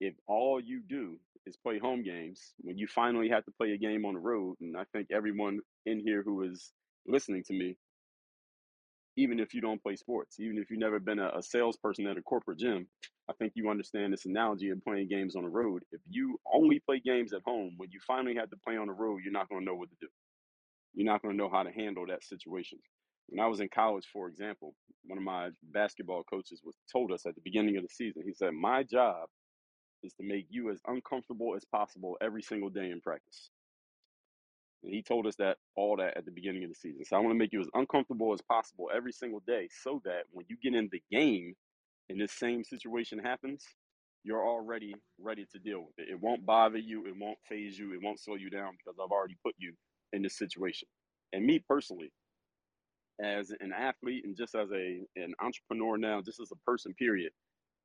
if 0.00 0.14
all 0.26 0.60
you 0.60 0.82
do 0.88 1.16
is 1.46 1.56
play 1.56 1.78
home 1.78 2.02
games, 2.04 2.54
when 2.60 2.78
you 2.78 2.86
finally 2.86 3.28
have 3.28 3.44
to 3.46 3.52
play 3.52 3.72
a 3.72 3.78
game 3.78 4.04
on 4.04 4.14
the 4.14 4.20
road, 4.20 4.56
and 4.60 4.76
I 4.76 4.84
think 4.92 5.08
everyone 5.12 5.60
in 5.86 6.00
here 6.00 6.22
who 6.22 6.42
is 6.42 6.72
listening 7.06 7.44
to 7.44 7.54
me, 7.54 7.76
even 9.16 9.40
if 9.40 9.52
you 9.54 9.60
don't 9.60 9.82
play 9.82 9.96
sports, 9.96 10.40
even 10.40 10.58
if 10.58 10.70
you've 10.70 10.80
never 10.80 10.98
been 11.00 11.18
a, 11.18 11.30
a 11.36 11.42
salesperson 11.42 12.06
at 12.06 12.16
a 12.16 12.22
corporate 12.22 12.58
gym, 12.58 12.86
I 13.28 13.34
think 13.34 13.52
you 13.54 13.70
understand 13.70 14.12
this 14.12 14.26
analogy 14.26 14.70
of 14.70 14.82
playing 14.84 15.08
games 15.08 15.36
on 15.36 15.42
the 15.44 15.50
road. 15.50 15.82
If 15.92 16.00
you 16.08 16.38
only 16.52 16.80
play 16.80 17.00
games 17.04 17.32
at 17.32 17.42
home, 17.44 17.74
when 17.76 17.90
you 17.90 18.00
finally 18.06 18.34
have 18.36 18.50
to 18.50 18.56
play 18.66 18.76
on 18.76 18.86
the 18.86 18.94
road, 18.94 19.20
you're 19.22 19.32
not 19.32 19.48
going 19.48 19.62
to 19.62 19.66
know 19.66 19.74
what 19.74 19.90
to 19.90 19.96
do. 20.00 20.08
You're 20.94 21.10
not 21.10 21.22
going 21.22 21.34
to 21.34 21.38
know 21.38 21.50
how 21.50 21.62
to 21.62 21.72
handle 21.72 22.06
that 22.08 22.24
situation. 22.24 22.78
When 23.28 23.40
I 23.40 23.48
was 23.48 23.60
in 23.60 23.68
college, 23.74 24.06
for 24.12 24.28
example, 24.28 24.74
one 25.06 25.18
of 25.18 25.24
my 25.24 25.50
basketball 25.72 26.22
coaches 26.24 26.60
was 26.64 26.76
told 26.92 27.12
us 27.12 27.24
at 27.26 27.34
the 27.34 27.40
beginning 27.42 27.76
of 27.76 27.82
the 27.82 27.88
season, 27.88 28.22
he 28.26 28.34
said, 28.34 28.52
My 28.52 28.82
job 28.82 29.28
is 30.02 30.12
to 30.14 30.22
make 30.24 30.46
you 30.50 30.70
as 30.70 30.80
uncomfortable 30.86 31.54
as 31.56 31.64
possible 31.64 32.16
every 32.20 32.42
single 32.42 32.70
day 32.70 32.90
in 32.90 33.00
practice. 33.00 33.50
And 34.82 34.92
he 34.92 35.02
told 35.02 35.26
us 35.26 35.36
that 35.36 35.58
all 35.76 35.96
that 35.96 36.16
at 36.16 36.24
the 36.24 36.32
beginning 36.32 36.64
of 36.64 36.70
the 36.70 36.74
season. 36.74 37.04
So 37.04 37.16
I 37.16 37.20
want 37.20 37.30
to 37.32 37.38
make 37.38 37.52
you 37.52 37.60
as 37.60 37.68
uncomfortable 37.74 38.32
as 38.32 38.40
possible 38.42 38.90
every 38.94 39.12
single 39.12 39.40
day 39.46 39.68
so 39.82 40.02
that 40.04 40.24
when 40.32 40.44
you 40.48 40.56
get 40.62 40.76
in 40.76 40.88
the 40.90 41.02
game 41.10 41.54
and 42.08 42.20
this 42.20 42.32
same 42.32 42.64
situation 42.64 43.18
happens, 43.18 43.64
you're 44.24 44.44
already 44.46 44.94
ready 45.20 45.46
to 45.52 45.58
deal 45.58 45.80
with 45.80 45.98
it. 45.98 46.10
It 46.10 46.20
won't 46.20 46.44
bother 46.44 46.78
you, 46.78 47.06
it 47.06 47.14
won't 47.18 47.38
faze 47.48 47.78
you, 47.78 47.92
it 47.92 48.00
won't 48.02 48.20
slow 48.20 48.34
you 48.34 48.50
down 48.50 48.72
because 48.76 48.98
I've 49.02 49.10
already 49.10 49.36
put 49.44 49.54
you 49.58 49.72
in 50.12 50.22
this 50.22 50.38
situation. 50.38 50.88
And 51.32 51.44
me 51.46 51.60
personally, 51.60 52.12
as 53.22 53.50
an 53.60 53.72
athlete 53.76 54.24
and 54.26 54.36
just 54.36 54.54
as 54.54 54.70
a 54.72 55.00
an 55.16 55.34
entrepreneur 55.42 55.98
now, 55.98 56.22
just 56.22 56.40
as 56.40 56.52
a 56.52 56.56
person, 56.70 56.94
period, 56.94 57.32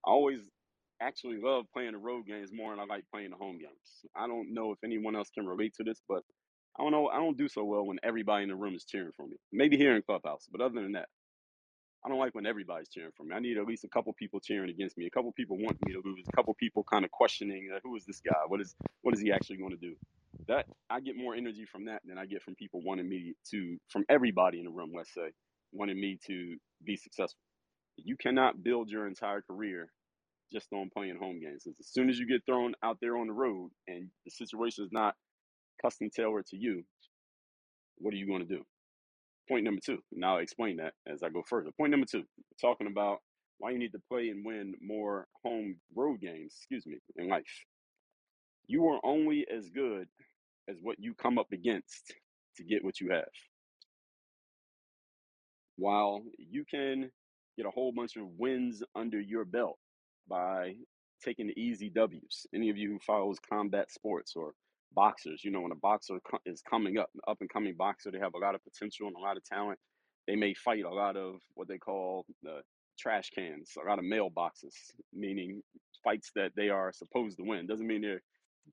I 0.06 0.12
always 0.12 0.42
actually 1.02 1.40
love 1.42 1.66
playing 1.74 1.94
the 1.94 1.98
road 1.98 2.26
games 2.28 2.52
more 2.54 2.72
than 2.72 2.80
I 2.80 2.86
like 2.86 3.06
playing 3.14 3.32
the 3.32 3.38
home 3.38 3.58
games. 3.60 4.06
I 4.16 4.28
don't 4.28 4.54
know 4.54 4.72
if 4.72 4.80
anyone 4.84 5.16
else 5.16 5.30
can 5.32 5.48
relate 5.48 5.74
to 5.76 5.84
this, 5.84 6.02
but 6.08 6.24
I 6.80 6.84
don't 6.84 6.92
know. 6.92 7.08
I 7.10 7.18
don't 7.18 7.38
do 7.38 7.48
so 7.50 7.64
well 7.66 7.86
when 7.86 8.00
everybody 8.04 8.44
in 8.44 8.50
the 8.50 8.56
room 8.56 8.76
is 8.76 8.86
cheering 8.86 9.12
for 9.16 9.28
me. 9.28 9.38
Maybe 9.52 9.78
here 9.78 9.96
in 9.96 10.02
Clubhouse, 10.04 10.48
but 10.52 10.62
other 10.62 10.82
than 10.82 10.94
that, 10.94 11.10
I 12.06 12.10
don't 12.10 12.20
like 12.20 12.36
when 12.36 12.48
everybody's 12.48 12.90
cheering 12.90 13.12
for 13.18 13.26
me. 13.26 13.36
I 13.36 13.40
need 13.40 13.58
at 13.60 13.66
least 13.68 13.86
a 13.86 13.90
couple 13.90 14.14
people 14.14 14.40
cheering 14.42 14.72
against 14.72 14.98
me. 14.98 15.08
A 15.08 15.12
couple 15.12 15.32
people 15.34 15.58
want 15.60 15.78
me 15.86 15.94
to 15.94 16.02
lose. 16.06 16.26
A 16.30 16.36
couple 16.36 16.56
people 16.56 16.84
kind 16.84 17.06
of 17.06 17.12
questioning 17.12 17.70
uh, 17.76 17.80
who 17.84 17.96
is 17.98 18.06
this 18.06 18.22
guy? 18.22 18.42
What 18.48 18.62
is 18.62 18.76
what 19.04 19.16
is 19.16 19.22
he 19.22 19.32
actually 19.32 19.58
going 19.58 19.72
to 19.72 19.78
do? 19.78 19.96
That 20.48 20.65
I 20.89 21.00
get 21.01 21.17
more 21.17 21.36
energy 21.36 21.65
from 21.65 21.86
that 21.86 22.01
than 22.06 22.17
I 22.17 22.25
get 22.25 22.41
from 22.44 22.56
people 22.56 22.82
wanting 22.84 23.10
me 23.10 23.34
to 23.51 23.77
from 23.89 24.06
everybody 24.10 24.60
in 24.60 24.65
the 24.65 24.72
room. 24.72 24.91
Let's 24.96 25.13
say 25.13 25.32
wanting 25.74 26.00
me 26.00 26.17
to 26.27 26.56
be 26.86 26.96
successful. 26.96 27.39
You 27.98 28.15
cannot 28.17 28.63
build 28.63 28.89
your 28.89 29.08
entire 29.08 29.41
career 29.41 29.89
just 30.51 30.67
on 30.72 30.89
playing 30.96 31.17
home 31.17 31.39
games. 31.39 31.67
As 31.67 31.88
soon 31.89 32.10
as 32.10 32.20
you 32.20 32.27
get 32.27 32.46
thrown 32.46 32.74
out 32.84 32.98
there 33.01 33.17
on 33.17 33.27
the 33.27 33.34
road 33.34 33.72
and 33.88 34.10
the 34.25 34.32
situation 34.32 34.86
is 34.86 34.91
not 34.91 35.15
custom 35.82 36.10
tailored 36.15 36.46
to 36.48 36.58
you, 36.58 36.84
what 37.98 38.13
are 38.13 38.17
you 38.17 38.27
going 38.27 38.48
to 38.48 38.56
do? 38.56 38.63
Point 39.50 39.63
number 39.63 39.82
two, 39.86 40.00
and 40.13 40.24
I'll 40.25 40.38
explain 40.38 40.77
that 40.77 40.94
as 41.08 41.24
I 41.24 41.29
go 41.29 41.41
further. 41.48 41.72
Point 41.77 41.91
number 41.91 42.06
two, 42.10 42.24
talking 42.62 42.88
about 42.88 43.20
why 43.60 43.72
you 43.72 43.79
need 43.79 43.94
to 43.94 44.01
play 44.10 44.29
and 44.29 44.46
win 44.46 44.74
more 44.82 45.27
home 45.44 45.77
road 45.96 46.22
games, 46.22 46.53
excuse 46.58 46.86
me, 46.86 47.00
in 47.15 47.27
life. 47.29 47.44
You 48.67 48.88
are 48.88 49.00
only 49.03 49.46
as 49.53 49.70
good 49.70 50.08
as 50.70 50.78
what 50.82 50.98
you 51.00 51.14
come 51.14 51.38
up 51.38 51.52
against 51.52 52.14
to 52.58 52.64
get 52.64 52.84
what 52.84 53.00
you 53.00 53.12
have. 53.12 53.26
While 55.78 56.24
you 56.38 56.66
can 56.70 57.12
get 57.58 57.66
a 57.66 57.72
whole 57.72 57.92
bunch 57.92 58.16
of 58.16 58.24
wins 58.38 58.84
under 58.96 59.20
your 59.20 59.46
belt 59.46 59.78
by 60.28 60.76
taking 61.24 61.48
the 61.48 61.60
easy 61.60 61.90
W's. 61.90 62.46
Any 62.54 62.70
of 62.70 62.78
you 62.78 62.92
who 62.92 63.00
follows 63.00 63.38
combat 63.40 63.92
sports 63.92 64.34
or 64.36 64.54
boxers, 64.94 65.44
you 65.44 65.52
know, 65.52 65.62
when 65.62 65.72
a 65.72 65.76
boxer 65.76 66.20
is 66.46 66.62
coming 66.70 66.98
up, 66.98 67.10
up 67.28 67.38
and 67.42 67.50
coming 67.50 67.76
boxer, 67.76 68.12
they 68.12 68.20
have 68.20 68.36
a 68.36 68.40
lot 68.40 68.56
of 68.56 68.64
potential 68.64 69.08
and 69.08 69.16
a 69.16 69.20
lot 69.20 69.38
of 69.38 69.44
talent. 69.44 69.80
They 70.28 70.36
may 70.36 70.54
fight 70.54 70.84
a 70.84 70.94
lot 70.94 71.16
of 71.16 71.36
what 71.56 71.68
they 71.68 71.78
call 71.78 72.26
the 72.44 72.62
trash 73.00 73.30
cans, 73.30 73.72
a 73.82 73.88
lot 73.88 74.00
of 74.00 74.06
mailboxes, 74.06 74.74
meaning 75.14 75.62
fights 76.04 76.32
that 76.36 76.52
they 76.56 76.70
are 76.70 76.92
supposed 76.94 77.38
to 77.38 77.44
win. 77.44 77.68
Doesn't 77.68 77.88
mean 77.88 78.02
they're 78.02 78.22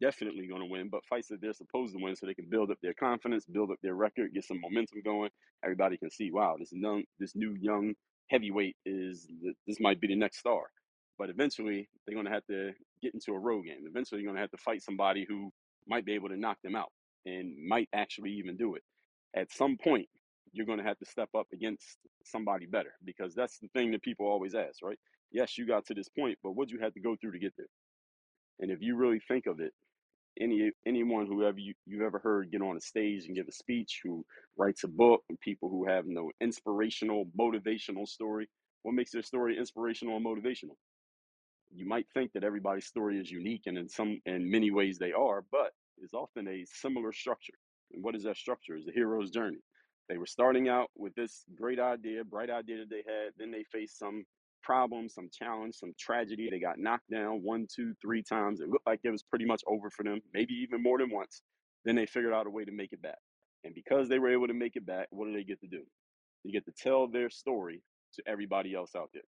definitely 0.01 0.47
going 0.47 0.61
to 0.61 0.67
win, 0.67 0.89
but 0.89 1.05
fights 1.05 1.29
that 1.29 1.41
they're 1.41 1.53
supposed 1.53 1.95
to 1.95 2.03
win 2.03 2.17
so 2.17 2.27
they 2.27 2.35
can 2.35 2.49
build 2.51 2.71
up 2.71 2.79
their 2.83 2.95
confidence, 2.95 3.45
build 3.45 3.71
up 3.71 3.79
their 3.83 3.95
record, 3.95 4.35
get 4.35 4.45
some 4.45 4.61
momentum 4.61 5.01
going. 5.05 5.31
Everybody 5.65 5.97
can 5.97 6.11
see, 6.11 6.31
wow, 6.31 6.57
this 6.59 6.73
young, 6.73 7.05
this 7.19 7.35
new 7.35 7.55
young 7.61 7.95
heavyweight 8.31 8.77
is 8.87 9.29
this 9.67 9.81
might 9.81 10.01
be 10.01 10.09
the 10.09 10.17
next 10.17 10.39
star. 10.39 10.63
But 11.19 11.31
eventually, 11.31 11.89
they're 12.07 12.15
going 12.15 12.27
to 12.27 12.33
have 12.33 12.47
to 12.47 12.73
get 13.03 13.15
into 13.15 13.33
a 13.33 13.39
road 13.39 13.67
game. 13.67 13.85
Eventually, 13.89 14.21
you're 14.21 14.29
going 14.29 14.37
to 14.37 14.43
have 14.43 14.51
to 14.51 14.57
fight 14.59 14.83
somebody 14.83 15.25
who 15.29 15.51
might 15.87 16.05
be 16.05 16.15
able 16.15 16.29
to 16.29 16.37
knock 16.37 16.59
them 16.63 16.75
out 16.75 16.91
and 17.25 17.55
might 17.67 17.89
actually 17.95 18.33
even 18.33 18.57
do 18.57 18.75
it. 18.75 18.83
At 19.37 19.53
some 19.53 19.77
point, 19.77 20.09
you're 20.53 20.67
going 20.67 20.79
to 20.79 20.85
have 20.85 20.99
to 20.99 21.07
step 21.07 21.29
up 21.37 21.47
against 21.53 21.99
somebody 22.25 22.67
better 22.67 22.95
because 23.05 23.35
that's 23.35 23.59
the 23.59 23.69
thing 23.69 23.91
that 23.93 24.03
people 24.03 24.27
always 24.27 24.55
ask, 24.55 24.83
right? 24.83 24.99
Yes, 25.31 25.59
you 25.59 25.67
got 25.67 25.87
to 25.87 25.95
this 25.95 26.09
point, 26.09 26.39
but 26.43 26.53
what 26.53 26.71
you 26.71 26.79
had 26.79 26.95
to 26.95 27.01
go 27.01 27.17
through 27.21 27.33
to 27.33 27.39
get 27.39 27.55
there? 27.57 27.67
And 28.61 28.71
if 28.71 28.81
you 28.81 28.97
really 28.97 29.21
think 29.21 29.47
of 29.47 29.61
it, 29.61 29.73
any 30.41 30.71
anyone 30.87 31.27
who 31.27 31.47
you, 31.57 31.75
you've 31.87 32.03
ever 32.03 32.19
heard 32.19 32.51
get 32.51 32.63
on 32.63 32.77
a 32.77 32.81
stage 32.81 33.27
and 33.27 33.37
give 33.37 33.47
a 33.49 33.53
speech, 33.53 34.01
who 34.03 34.25
writes 34.57 34.85
a 34.85 34.89
book, 34.89 35.23
and 35.29 35.39
people 35.41 35.69
who 35.69 35.87
have 35.87 36.07
no 36.07 36.31
inspirational, 36.41 37.27
motivational 37.39 38.07
story, 38.07 38.49
what 38.83 38.95
makes 38.95 39.13
their 39.13 39.23
story 39.23 39.57
inspirational 39.59 40.17
and 40.17 40.27
motivational? 40.27 40.77
you 41.75 41.87
might 41.87 42.07
think 42.15 42.33
that 42.33 42.45
everybody's 42.45 42.87
story 42.87 43.19
is 43.19 43.31
unique 43.31 43.63
and 43.67 43.77
in 43.77 43.89
some 43.89 44.21
in 44.27 44.49
many 44.51 44.71
ways 44.71 44.99
they 44.99 45.13
are 45.13 45.45
but 45.51 45.73
it's 46.03 46.15
often 46.15 46.49
a 46.49 46.65
similar 46.67 47.13
structure. 47.13 47.55
And 47.93 48.03
what 48.03 48.17
is 48.17 48.25
that 48.25 48.37
structure? 48.37 48.77
Is 48.77 48.85
the 48.85 48.93
hero's 48.93 49.31
journey. 49.31 49.61
They 50.09 50.19
were 50.19 50.27
starting 50.27 50.69
out 50.69 50.91
with 50.97 51.15
this 51.15 51.45
great 51.55 51.79
idea 51.79 52.25
bright 52.25 52.51
idea 52.51 52.79
that 52.79 52.91
they 52.91 53.05
had 53.07 53.33
then 53.39 53.51
they 53.51 53.65
faced 53.73 53.99
some 53.99 54.25
problem 54.64 55.09
some 55.09 55.28
challenge 55.33 55.75
some 55.76 55.92
tragedy 55.99 56.49
they 56.50 56.61
got 56.61 56.78
knocked 56.78 57.11
down 57.11 57.42
one 57.42 57.66
two 57.75 57.94
three 58.02 58.23
times 58.23 58.61
it 58.61 58.68
looked 58.68 58.87
like 58.87 59.00
it 59.04 59.11
was 59.11 59.23
pretty 59.23 59.47
much 59.47 59.62
over 59.68 59.90
for 59.90 60.04
them 60.04 60.21
maybe 60.35 60.54
even 60.54 60.83
more 60.83 60.99
than 60.99 61.11
once 61.11 61.42
then 61.85 61.97
they 61.97 62.06
figured 62.06 62.35
out 62.35 62.47
a 62.47 62.50
way 62.50 62.64
to 62.64 62.73
make 62.73 62.92
it 62.92 63.02
back 63.02 63.18
and 63.64 63.75
because 63.75 64.09
they 64.09 64.18
were 64.18 64.33
able 64.33 64.49
to 64.49 64.54
make 64.54 64.76
it 64.76 64.87
back 64.87 65.09
what 65.11 65.26
do 65.26 65.35
they 65.35 65.44
get 65.44 65.61
to 65.61 65.68
do 65.68 65.83
they 66.44 66.52
get 66.52 66.64
to 66.66 66.73
tell 66.73 67.09
their 67.09 67.30
story 67.30 67.83
to 68.14 68.23
everybody 68.26 68.75
else 68.75 68.92
out 68.97 69.11
there 69.14 69.23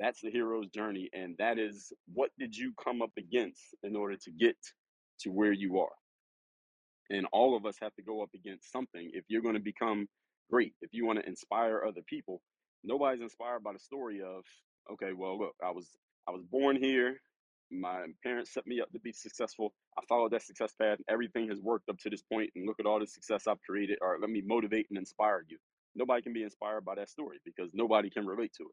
that's 0.00 0.22
the 0.22 0.30
hero's 0.30 0.68
journey. 0.70 1.10
And 1.12 1.36
that 1.38 1.58
is 1.58 1.92
what 2.12 2.30
did 2.38 2.56
you 2.56 2.72
come 2.82 3.02
up 3.02 3.12
against 3.18 3.74
in 3.84 3.94
order 3.94 4.16
to 4.16 4.30
get 4.32 4.56
to 5.20 5.30
where 5.30 5.52
you 5.52 5.80
are? 5.80 5.92
And 7.10 7.26
all 7.32 7.56
of 7.56 7.66
us 7.66 7.76
have 7.82 7.94
to 7.96 8.02
go 8.02 8.22
up 8.22 8.30
against 8.34 8.72
something 8.72 9.10
if 9.12 9.24
you're 9.28 9.42
going 9.42 9.56
to 9.56 9.60
become 9.60 10.08
great, 10.50 10.74
if 10.80 10.90
you 10.92 11.06
want 11.06 11.20
to 11.20 11.28
inspire 11.28 11.84
other 11.86 12.02
people. 12.08 12.40
Nobody's 12.84 13.22
inspired 13.22 13.62
by 13.64 13.72
the 13.74 13.78
story 13.78 14.22
of, 14.22 14.44
okay, 14.92 15.12
well, 15.16 15.38
look, 15.38 15.54
I 15.64 15.70
was 15.70 15.88
I 16.28 16.32
was 16.32 16.42
born 16.44 16.76
here. 16.76 17.20
My 17.72 18.06
parents 18.24 18.52
set 18.54 18.66
me 18.66 18.80
up 18.80 18.90
to 18.92 19.00
be 19.00 19.12
successful. 19.12 19.74
I 19.98 20.02
followed 20.08 20.32
that 20.32 20.42
success 20.42 20.74
path. 20.80 20.98
And 20.98 21.06
everything 21.10 21.48
has 21.50 21.60
worked 21.60 21.88
up 21.90 21.98
to 22.00 22.10
this 22.10 22.22
point, 22.22 22.50
and 22.56 22.66
look 22.66 22.80
at 22.80 22.86
all 22.86 23.00
the 23.00 23.06
success 23.06 23.46
I've 23.48 23.62
created. 23.68 23.98
Or 24.02 24.18
let 24.20 24.30
me 24.30 24.42
motivate 24.46 24.86
and 24.90 24.98
inspire 24.98 25.44
you. 25.48 25.58
Nobody 25.96 26.22
can 26.22 26.32
be 26.34 26.44
inspired 26.44 26.84
by 26.84 26.96
that 26.96 27.10
story 27.10 27.38
because 27.44 27.70
nobody 27.74 28.10
can 28.10 28.26
relate 28.26 28.52
to 28.58 28.64
it 28.64 28.68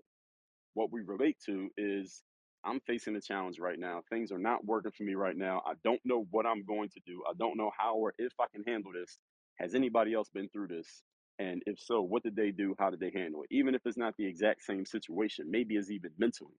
what 0.75 0.93
we 0.93 1.01
relate 1.03 1.37
to 1.47 1.69
is 1.77 2.23
I'm 2.65 2.81
facing 2.81 3.17
a 3.17 3.21
challenge 3.21 3.59
right 3.59 3.79
now. 3.79 4.03
Things 4.11 4.31
are 4.31 4.39
not 4.39 4.65
working 4.65 4.93
for 4.97 5.03
me 5.03 5.15
right 5.15 5.37
now. 5.37 5.63
I 5.67 5.73
don't 5.83 6.01
know 6.05 6.27
what 6.31 6.47
I'm 6.47 6.65
going 6.65 6.89
to 6.91 7.01
do. 7.07 7.23
I 7.29 7.33
don't 7.39 7.57
know 7.57 7.71
how 7.77 7.97
or 7.97 8.13
if 8.19 8.33
I 8.41 8.45
can 8.53 8.63
handle 8.65 8.93
this. 8.93 9.19
Has 9.57 9.75
anybody 9.75 10.15
else 10.15 10.29
been 10.33 10.49
through 10.49 10.69
this? 10.69 11.03
And 11.39 11.63
if 11.65 11.79
so, 11.79 12.01
what 12.01 12.23
did 12.23 12.35
they 12.35 12.51
do? 12.51 12.75
How 12.79 12.89
did 12.89 12.99
they 12.99 13.11
handle 13.11 13.43
it? 13.43 13.49
Even 13.51 13.75
if 13.75 13.81
it's 13.85 13.97
not 13.97 14.15
the 14.17 14.25
exact 14.25 14.63
same 14.63 14.85
situation, 14.85 15.51
maybe 15.51 15.75
it's 15.75 15.91
even 15.91 16.11
mentally, 16.17 16.55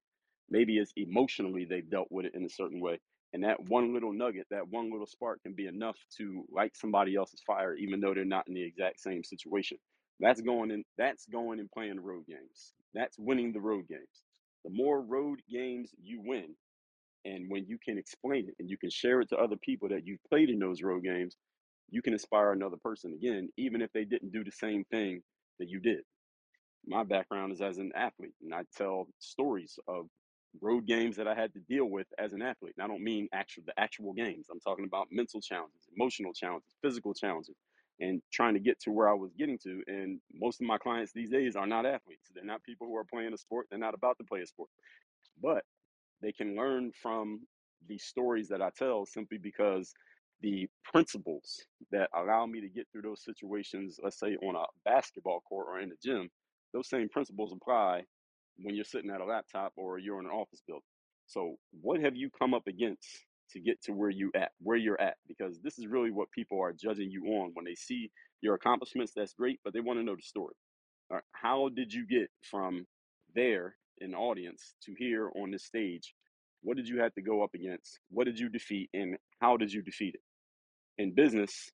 maybe 0.51 0.79
it's 0.79 0.93
emotionally 0.97 1.65
they've 1.65 1.89
dealt 1.89 2.09
with 2.11 2.27
it 2.27 2.35
in 2.35 2.45
a 2.45 2.51
certain 2.51 2.81
way. 2.81 3.01
And 3.33 3.45
that 3.45 3.61
one 3.69 3.93
little 3.93 4.13
nugget, 4.13 4.47
that 4.51 4.69
one 4.69 4.91
little 4.91 5.07
spark 5.07 5.43
can 5.43 5.53
be 5.55 5.67
enough 5.67 5.97
to 6.19 6.45
light 6.51 6.77
somebody 6.77 7.17
else's 7.17 7.43
fire, 7.47 7.75
even 7.75 8.01
though 8.01 8.15
they're 8.15 8.25
not 8.25 8.49
in 8.49 8.55
the 8.55 8.63
exact 8.63 9.01
same 9.01 9.25
situation. 9.25 9.79
That's 10.21 10.41
going 10.41 10.71
in. 10.71 10.85
That's 10.99 11.27
going 11.27 11.61
and 11.61 11.71
playing 11.71 12.01
road 12.01 12.27
games. 12.27 12.73
That's 12.95 13.19
winning 13.19 13.53
the 13.53 13.61
road 13.61 13.89
games. 13.89 14.23
The 14.65 14.71
more 14.71 15.01
road 15.03 15.41
games 15.51 15.93
you 16.03 16.23
win, 16.25 16.55
and 17.25 17.51
when 17.51 17.67
you 17.67 17.79
can 17.79 17.99
explain 17.99 18.49
it 18.49 18.55
and 18.59 18.71
you 18.71 18.79
can 18.79 18.91
share 18.91 19.21
it 19.21 19.29
to 19.31 19.37
other 19.37 19.57
people 19.57 19.89
that 19.91 20.07
you've 20.07 20.25
played 20.29 20.51
in 20.51 20.59
those 20.59 20.83
road 20.83 21.05
games, 21.05 21.37
you 21.91 22.03
can 22.03 22.13
inspire 22.13 22.53
another 22.53 22.77
person 22.77 23.15
again, 23.15 23.51
even 23.57 23.83
if 23.83 23.93
they 23.93 24.05
didn't 24.05 24.33
do 24.33 24.45
the 24.45 24.53
same 24.53 24.85
thing 24.87 25.23
that 25.59 25.69
you 25.69 25.81
did. 25.81 26.03
My 26.87 27.05
background 27.05 27.53
is 27.53 27.61
as 27.61 27.79
an 27.79 27.93
athlete, 27.95 28.35
and 28.43 28.55
I 28.55 28.65
tell 28.77 29.09
stories 29.19 29.79
of 29.89 30.07
road 30.61 30.87
games 30.87 31.17
that 31.17 31.29
I 31.29 31.35
had 31.35 31.53
to 31.55 31.61
deal 31.61 31.87
with 31.87 32.07
as 32.19 32.33
an 32.33 32.43
athlete. 32.43 32.75
And 32.79 32.85
I 32.85 32.89
don't 32.89 33.05
mean 33.05 33.29
actual 33.33 33.65
the 33.67 33.79
actual 33.79 34.13
games. 34.15 34.49
I'm 34.51 34.61
talking 34.61 34.87
about 34.87 35.09
mental 35.11 35.41
challenges, 35.41 35.89
emotional 35.97 36.33
challenges, 36.33 36.75
physical 36.83 37.15
challenges 37.15 37.57
and 38.01 38.23
trying 38.33 38.55
to 38.55 38.61
get 38.61 38.81
to 38.81 38.91
where 38.93 39.09
I 39.09 39.15
was 39.15 39.33
getting 39.35 39.59
to. 39.59 39.83
And 39.87 40.21
most 40.33 40.61
of 40.61 40.67
my 40.67 40.79
clients 40.79 41.13
these 41.13 41.31
days 41.31 41.57
are 41.57 41.67
not 41.67 41.87
athletes. 41.87 42.31
They're 42.35 42.45
not 42.45 42.63
people 42.63 42.87
who 42.87 42.97
are 42.97 43.05
playing 43.05 43.35
a 43.35 43.39
sport. 43.39 43.67
They're 43.71 43.79
not 43.79 43.95
about 43.95 44.19
to 44.19 44.25
play 44.25 44.41
a 44.43 44.47
sport. 44.47 44.71
But 45.43 45.65
they 46.23 46.33
can 46.33 46.57
learn 46.57 46.93
from 46.93 47.43
the 47.89 47.99
stories 47.99 48.49
that 48.49 48.63
I 48.63 48.71
tell 48.77 49.07
simply 49.07 49.39
because 49.39 49.95
the 50.41 50.69
principles 50.85 51.61
that 51.91 52.09
allow 52.15 52.47
me 52.47 52.61
to 52.61 52.69
get 52.69 52.87
through 52.93 53.03
those 53.03 53.25
situations, 53.25 53.99
let's 54.03 54.19
say 54.19 54.37
on 54.37 54.57
a 54.57 54.65
basketball 54.85 55.41
court 55.49 55.67
or 55.69 55.81
in 55.81 55.89
the 55.89 55.97
gym, 56.05 56.29
those 56.73 56.89
same 56.89 57.09
principles 57.09 57.53
apply 57.53 58.03
when 58.59 58.75
you're 58.75 58.85
sitting 58.85 59.11
at 59.11 59.21
a 59.21 59.25
laptop 59.25 59.73
or 59.77 59.99
you're 59.99 60.21
in 60.21 60.27
an 60.27 60.33
office 60.33 60.63
building. 60.67 60.83
So, 61.27 61.57
what 61.81 62.01
have 62.01 62.17
you 62.17 62.31
come 62.31 62.55
up 62.55 62.67
against 62.67 63.09
to 63.53 63.61
get 63.61 63.83
to 63.83 63.93
where 63.93 64.11
you 64.11 64.31
at, 64.35 64.53
where 64.61 64.77
you're 64.77 65.01
at? 65.01 65.17
Because 65.27 65.61
this 65.61 65.79
is 65.79 65.87
really 65.87 66.11
what 66.11 66.31
people 66.31 66.61
are 66.61 66.73
judging 66.73 67.11
you 67.11 67.25
on 67.27 67.51
when 67.55 67.65
they 67.65 67.75
see 67.75 68.11
your 68.41 68.55
accomplishments. 68.55 69.13
That's 69.15 69.35
great, 69.35 69.61
but 69.65 69.73
they 69.75 69.81
want 69.81 69.99
to 69.99 70.05
know 70.05 70.17
the 70.17 70.23
story. 70.23 70.55
All 71.11 71.17
right, 71.17 71.25
how 71.33 71.69
did 71.75 71.93
you 71.93 72.07
get 72.07 72.31
from 72.51 72.87
there 73.35 73.77
in 73.99 74.13
the 74.13 74.17
audience 74.17 74.75
to 74.85 74.95
here 74.99 75.31
on 75.37 75.51
this 75.51 75.65
stage? 75.65 76.15
What 76.63 76.77
did 76.77 76.89
you 76.89 77.01
have 77.01 77.15
to 77.15 77.23
go 77.23 77.43
up 77.43 77.55
against? 77.55 78.01
What 78.11 78.25
did 78.25 78.39
you 78.39 78.49
defeat, 78.49 78.91
and 78.95 79.17
how 79.41 79.57
did 79.57 79.73
you 79.73 79.83
defeat 79.83 80.15
it? 80.15 80.21
In 80.99 81.15
business, 81.15 81.71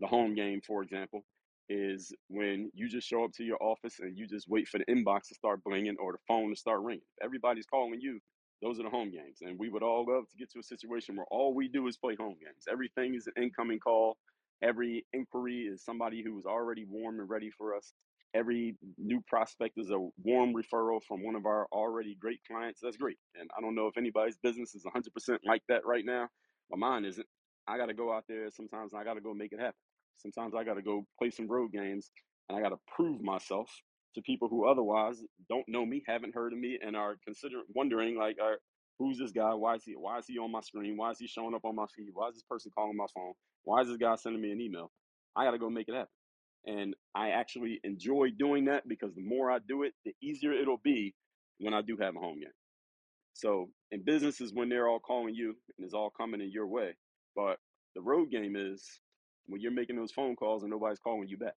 the 0.00 0.06
home 0.06 0.34
game, 0.34 0.60
for 0.66 0.82
example, 0.82 1.24
is 1.68 2.12
when 2.28 2.70
you 2.74 2.88
just 2.88 3.08
show 3.08 3.24
up 3.24 3.32
to 3.36 3.44
your 3.44 3.62
office 3.62 3.96
and 4.00 4.16
you 4.16 4.26
just 4.26 4.48
wait 4.48 4.68
for 4.68 4.78
the 4.78 4.84
inbox 4.86 5.28
to 5.28 5.34
start 5.34 5.60
blinging 5.64 5.94
or 6.00 6.12
the 6.12 6.18
phone 6.26 6.50
to 6.50 6.56
start 6.56 6.80
ringing. 6.82 7.02
Everybody's 7.22 7.66
calling 7.66 8.00
you, 8.00 8.20
those 8.62 8.80
are 8.80 8.84
the 8.84 8.90
home 8.90 9.10
games. 9.10 9.38
And 9.42 9.58
we 9.58 9.68
would 9.68 9.82
all 9.82 10.06
love 10.08 10.28
to 10.30 10.36
get 10.36 10.50
to 10.52 10.60
a 10.60 10.62
situation 10.62 11.16
where 11.16 11.26
all 11.30 11.54
we 11.54 11.68
do 11.68 11.86
is 11.86 11.96
play 11.96 12.16
home 12.18 12.36
games. 12.40 12.64
Everything 12.70 13.14
is 13.14 13.26
an 13.26 13.42
incoming 13.42 13.78
call. 13.80 14.16
Every 14.62 15.04
inquiry 15.12 15.68
is 15.72 15.84
somebody 15.84 16.22
who 16.22 16.38
is 16.38 16.46
already 16.46 16.84
warm 16.88 17.20
and 17.20 17.28
ready 17.28 17.50
for 17.50 17.76
us. 17.76 17.92
Every 18.34 18.76
new 18.98 19.22
prospect 19.26 19.78
is 19.78 19.90
a 19.90 19.98
warm 20.22 20.52
referral 20.54 21.00
from 21.06 21.24
one 21.24 21.34
of 21.34 21.46
our 21.46 21.66
already 21.72 22.16
great 22.20 22.40
clients. 22.50 22.80
That's 22.82 22.96
great. 22.96 23.18
And 23.38 23.48
I 23.56 23.60
don't 23.60 23.74
know 23.74 23.86
if 23.86 23.96
anybody's 23.96 24.36
business 24.42 24.74
is 24.74 24.84
100% 24.84 25.38
like 25.46 25.62
that 25.68 25.86
right 25.86 26.04
now, 26.04 26.28
but 26.70 26.78
mine 26.78 27.04
isn't. 27.04 27.26
I 27.68 27.76
got 27.76 27.86
to 27.86 27.94
go 27.94 28.12
out 28.12 28.24
there 28.28 28.50
sometimes 28.50 28.92
and 28.92 29.00
I 29.00 29.04
got 29.04 29.14
to 29.14 29.20
go 29.20 29.34
make 29.34 29.52
it 29.52 29.60
happen. 29.60 29.74
Sometimes 30.16 30.54
I 30.54 30.64
got 30.64 30.74
to 30.74 30.82
go 30.82 31.04
play 31.18 31.30
some 31.30 31.46
road 31.46 31.72
games 31.72 32.10
and 32.48 32.58
I 32.58 32.62
got 32.62 32.70
to 32.70 32.78
prove 32.96 33.22
myself 33.22 33.70
to 34.14 34.22
people 34.22 34.48
who 34.48 34.66
otherwise 34.66 35.22
don't 35.48 35.68
know 35.68 35.84
me, 35.84 36.02
haven't 36.06 36.34
heard 36.34 36.52
of 36.52 36.58
me, 36.58 36.78
and 36.84 36.96
are 36.96 37.16
considering 37.24 37.64
wondering 37.74 38.16
like, 38.16 38.36
who's 38.98 39.18
this 39.18 39.32
guy? 39.32 39.54
Why 39.54 39.74
is 39.74 39.84
he? 39.84 39.92
Why 39.92 40.18
is 40.18 40.26
he 40.26 40.38
on 40.38 40.50
my 40.50 40.60
screen? 40.62 40.96
Why 40.96 41.10
is 41.10 41.18
he 41.18 41.26
showing 41.26 41.54
up 41.54 41.64
on 41.64 41.76
my 41.76 41.86
feed? 41.94 42.10
Why 42.12 42.28
is 42.28 42.34
this 42.34 42.44
person 42.48 42.72
calling 42.74 42.96
my 42.96 43.06
phone? 43.14 43.34
Why 43.64 43.82
is 43.82 43.88
this 43.88 43.98
guy 43.98 44.16
sending 44.16 44.40
me 44.40 44.50
an 44.50 44.60
email? 44.60 44.90
I 45.36 45.44
got 45.44 45.52
to 45.52 45.58
go 45.58 45.70
make 45.70 45.88
it 45.88 45.94
happen. 45.94 46.08
And 46.66 46.94
I 47.14 47.30
actually 47.30 47.80
enjoy 47.84 48.30
doing 48.36 48.64
that 48.64 48.88
because 48.88 49.14
the 49.14 49.22
more 49.22 49.50
I 49.50 49.58
do 49.66 49.84
it, 49.84 49.92
the 50.04 50.14
easier 50.22 50.52
it'll 50.52 50.80
be 50.82 51.14
when 51.58 51.74
I 51.74 51.82
do 51.82 51.96
have 52.00 52.16
a 52.16 52.18
home 52.18 52.40
game. 52.40 52.50
So 53.34 53.68
in 53.92 54.02
businesses, 54.04 54.52
when 54.52 54.68
they're 54.68 54.88
all 54.88 54.98
calling 54.98 55.34
you 55.34 55.54
and 55.76 55.84
it's 55.84 55.94
all 55.94 56.10
coming 56.10 56.40
in 56.40 56.50
your 56.50 56.66
way, 56.66 56.94
but 57.34 57.58
the 57.94 58.02
road 58.02 58.30
game 58.30 58.56
is 58.56 58.84
when 59.46 59.60
you're 59.60 59.72
making 59.72 59.96
those 59.96 60.12
phone 60.12 60.36
calls 60.36 60.62
and 60.62 60.70
nobody's 60.70 60.98
calling 60.98 61.28
you 61.28 61.36
back. 61.36 61.54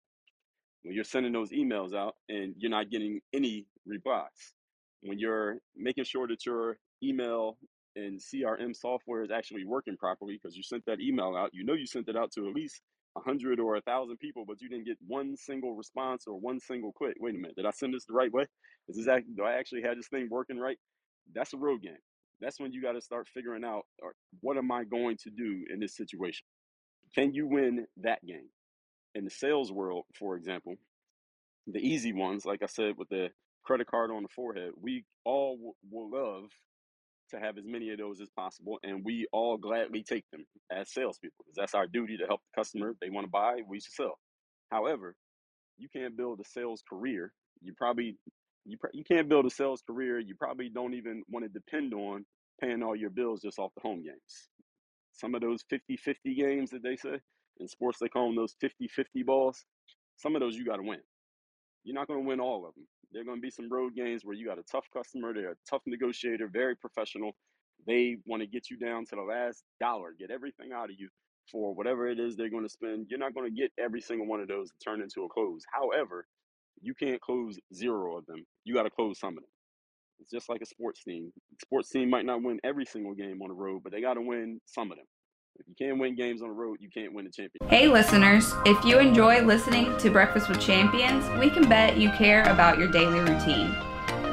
When 0.84 0.96
you're 0.96 1.04
sending 1.04 1.32
those 1.34 1.52
emails 1.52 1.94
out 1.94 2.16
and 2.30 2.56
you're 2.58 2.72
not 2.72 2.90
getting 2.90 3.20
any 3.34 3.68
replies. 3.86 4.54
When 5.02 5.20
you're 5.20 5.58
making 5.76 6.06
sure 6.06 6.28
that 6.28 6.46
your 6.46 6.78
email 7.04 7.58
and 7.96 8.20
CRM 8.20 8.76
software 8.76 9.24
is 9.24 9.32
actually 9.32 9.66
working 9.66 9.98
properly 9.98 10.40
because 10.42 10.56
you 10.56 10.64
sent 10.64 10.86
that 10.86 11.00
email 11.02 11.36
out. 11.38 11.50
You 11.54 11.64
know 11.66 11.74
you 11.74 11.86
sent 11.86 12.08
it 12.08 12.16
out 12.16 12.32
to 12.34 12.48
at 12.48 12.56
least 12.56 12.82
a 13.18 13.20
hundred 13.20 13.60
or 13.60 13.76
a 13.76 13.82
thousand 13.82 14.18
people, 14.18 14.46
but 14.48 14.62
you 14.62 14.70
didn't 14.70 14.86
get 14.86 14.98
one 15.06 15.36
single 15.36 15.76
response 15.76 16.24
or 16.28 16.40
one 16.40 16.60
single 16.60 16.94
click. 16.94 17.16
Wait 17.20 17.36
a 17.36 17.38
minute, 17.38 17.56
did 17.58 17.66
I 17.66 17.72
send 17.72 17.94
this 17.94 18.06
the 18.06 18.14
right 18.14 18.32
way? 18.32 18.46
Is 18.88 18.98
this 18.98 19.08
act, 19.08 19.26
do 19.36 19.44
I 19.44 19.54
actually 19.54 19.82
have 19.84 19.98
this 19.98 20.08
thing 20.08 20.28
working 20.32 20.58
right? 20.58 20.78
That's 21.34 21.54
a 21.54 21.58
road 21.58 21.82
game. 21.82 21.98
That's 22.42 22.60
when 22.60 22.74
you 22.74 22.82
got 22.82 22.94
to 22.94 23.02
start 23.02 23.28
figuring 23.28 23.64
out 23.64 23.84
or 24.02 24.14
what 24.42 24.58
am 24.58 24.72
I 24.72 24.84
going 24.84 25.18
to 25.24 25.30
do 25.30 25.66
in 25.72 25.80
this 25.80 25.96
situation? 25.96 26.46
Can 27.16 27.34
you 27.34 27.48
win 27.48 27.86
that 27.98 28.26
game? 28.26 28.50
In 29.14 29.26
the 29.26 29.30
sales 29.30 29.72
world, 29.72 30.06
for 30.18 30.36
example, 30.36 30.76
the 31.68 31.80
easy 31.80 32.14
ones, 32.14 32.46
like 32.46 32.64
I 32.64 32.68
said, 32.68 32.98
with 32.98 33.10
the 33.10 33.30
credit 33.64 33.88
card 33.88 34.10
on 34.12 34.24
the 34.24 34.30
forehead, 34.30 34.72
we 34.82 35.06
all 35.26 35.56
w- 35.56 35.74
will 35.92 36.10
love 36.10 36.50
to 37.32 37.40
have 37.40 37.58
as 37.58 37.66
many 37.66 37.92
of 37.92 37.98
those 37.98 38.22
as 38.22 38.30
possible, 38.30 38.80
and 38.84 39.04
we 39.06 39.28
all 39.32 39.58
gladly 39.58 40.04
take 40.04 40.26
them 40.32 40.46
as 40.72 40.92
salespeople 40.92 41.46
because 41.46 41.56
that's 41.56 41.76
our 41.76 41.88
duty 41.88 42.18
to 42.18 42.26
help 42.26 42.42
the 42.42 42.60
customer. 42.60 42.96
They 43.02 43.10
want 43.10 43.26
to 43.26 43.32
buy, 43.32 43.62
we 43.68 43.80
should 43.80 43.94
sell. 43.94 44.18
However, 44.70 45.16
you 45.78 45.90
can't 45.90 46.18
build 46.18 46.40
a 46.40 46.46
sales 46.46 46.84
career. 46.88 47.34
You 47.62 47.74
probably 47.78 48.18
you 48.66 48.78
pr- 48.78 48.88
you 48.94 49.04
can't 49.04 49.30
build 49.30 49.46
a 49.46 49.50
sales 49.50 49.82
career. 49.86 50.20
You 50.20 50.36
probably 50.36 50.70
don't 50.70 50.94
even 50.94 51.24
want 51.30 51.46
to 51.46 51.50
depend 51.50 51.94
on 51.94 52.26
paying 52.62 52.84
all 52.84 52.96
your 52.96 53.10
bills 53.10 53.42
just 53.42 53.60
off 53.60 53.72
the 53.76 53.82
home 53.82 54.04
games. 54.04 54.50
Some 55.14 55.36
of 55.36 55.42
those 55.42 55.64
50-50 55.72 56.16
games 56.38 56.72
that 56.72 56.84
they 56.84 56.96
say 56.96 57.20
in 57.60 57.68
sports, 57.68 58.00
they 58.00 58.10
call 58.10 58.28
them 58.28 58.36
those 58.36 58.56
50-50 58.64 59.26
balls. 59.26 59.66
Some 60.18 60.36
of 60.36 60.42
those 60.42 60.56
you 60.56 60.66
got 60.66 60.78
to 60.78 60.84
win. 60.84 61.00
You're 61.84 61.96
not 61.96 62.08
going 62.08 62.22
to 62.22 62.28
win 62.28 62.40
all 62.40 62.68
of 62.68 62.76
them. 62.76 62.88
There 63.12 63.22
are 63.22 63.26
going 63.26 63.38
to 63.38 63.42
be 63.42 63.52
some 63.52 63.70
road 63.70 63.96
games 63.96 64.24
where 64.24 64.36
you 64.36 64.46
got 64.46 64.60
a 64.60 64.64
tough 64.64 64.86
customer, 64.94 65.34
they're 65.34 65.52
a 65.52 65.56
tough 65.70 65.82
negotiator, 65.86 66.48
very 66.48 66.76
professional. 66.76 67.34
They 67.88 68.18
want 68.26 68.42
to 68.42 68.48
get 68.48 68.70
you 68.70 68.78
down 68.78 69.06
to 69.08 69.16
the 69.16 69.22
last 69.24 69.64
dollar, 69.80 70.14
get 70.18 70.32
everything 70.32 70.72
out 70.74 70.92
of 70.92 70.96
you 71.00 71.10
for 71.52 71.74
whatever 71.74 72.08
it 72.08 72.20
is 72.20 72.36
they're 72.36 72.50
going 72.50 72.64
to 72.64 72.70
spend. 72.70 73.08
You're 73.10 73.20
not 73.20 73.34
going 73.34 73.54
to 73.54 73.62
get 73.62 73.72
every 73.80 74.02
single 74.02 74.28
one 74.28 74.40
of 74.40 74.48
those 74.48 74.70
to 74.70 74.76
turn 74.84 75.02
into 75.02 75.24
a 75.24 75.30
close. 75.30 75.64
However, 75.74 76.28
you 76.82 76.94
can't 76.94 77.22
close 77.22 77.58
zero 77.74 78.18
of 78.18 78.26
them. 78.26 78.44
You 78.64 78.74
got 78.74 78.84
to 78.84 78.90
close 78.90 79.20
some 79.20 79.38
of 79.38 79.44
them. 79.44 79.50
It's 80.20 80.32
just 80.32 80.50
like 80.50 80.62
a 80.62 80.66
sports 80.66 81.04
team. 81.04 81.32
Sports 81.62 81.90
team 81.90 82.10
might 82.10 82.26
not 82.26 82.44
win 82.44 82.60
every 82.64 82.86
single 82.86 83.14
game 83.14 83.42
on 83.42 83.50
the 83.50 83.56
road, 83.56 83.82
but 83.84 83.92
they 83.92 84.02
got 84.02 84.16
to 84.16 84.22
win 84.22 84.60
some 84.66 84.92
of 84.92 84.98
them. 84.98 85.06
If 85.60 85.68
you 85.68 85.76
can't 85.78 86.00
win 86.00 86.16
games 86.16 86.42
on 86.42 86.48
the 86.48 86.54
road, 86.54 86.78
you 86.80 86.90
can't 86.94 87.14
win 87.14 87.26
the 87.26 87.32
championship. 87.32 87.70
Hey, 87.70 87.88
listeners, 87.88 88.54
if 88.66 88.84
you 88.86 89.00
enjoy 89.00 89.42
listening 89.42 89.96
to 89.98 90.10
Breakfast 90.10 90.48
with 90.48 90.60
Champions, 90.60 91.28
we 91.40 91.50
can 91.50 91.68
bet 91.68 91.98
you 91.98 92.10
care 92.12 92.44
about 92.44 92.78
your 92.78 92.88
daily 92.88 93.20
routine. 93.20 93.76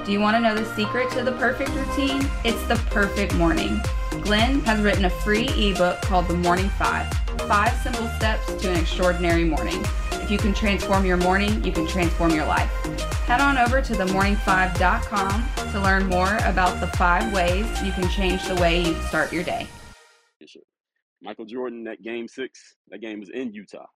Do 0.04 0.12
you 0.12 0.20
want 0.20 0.36
to 0.36 0.40
know 0.40 0.54
the 0.54 0.64
secret 0.74 1.10
to 1.12 1.22
the 1.22 1.32
perfect 1.32 1.70
routine? 1.70 2.26
It's 2.44 2.62
the 2.64 2.76
perfect 2.90 3.34
morning. 3.34 3.80
Glenn 4.22 4.60
has 4.60 4.80
written 4.80 5.06
a 5.06 5.10
free 5.10 5.48
ebook 5.48 6.00
called 6.02 6.28
The 6.28 6.34
Morning 6.34 6.68
Five 6.70 7.12
Five 7.46 7.76
Simple 7.82 8.08
Steps 8.16 8.52
to 8.62 8.70
an 8.70 8.78
Extraordinary 8.78 9.44
Morning. 9.44 9.84
If 10.28 10.32
you 10.32 10.38
can 10.38 10.52
transform 10.52 11.06
your 11.06 11.16
morning, 11.16 11.64
you 11.64 11.72
can 11.72 11.86
transform 11.86 12.32
your 12.32 12.44
life. 12.44 12.70
Head 13.24 13.40
on 13.40 13.56
over 13.56 13.80
to 13.80 13.94
themorning5.com 13.94 15.72
to 15.72 15.80
learn 15.80 16.04
more 16.04 16.36
about 16.44 16.78
the 16.80 16.86
five 16.98 17.32
ways 17.32 17.64
you 17.82 17.92
can 17.92 18.06
change 18.10 18.46
the 18.46 18.54
way 18.56 18.82
you 18.82 18.92
start 19.04 19.32
your 19.32 19.42
day. 19.42 19.66
Michael 21.22 21.46
Jordan, 21.46 21.82
that 21.84 22.02
game 22.02 22.28
six, 22.28 22.76
that 22.90 22.98
game 22.98 23.20
was 23.20 23.30
in 23.30 23.54
Utah, 23.54 23.86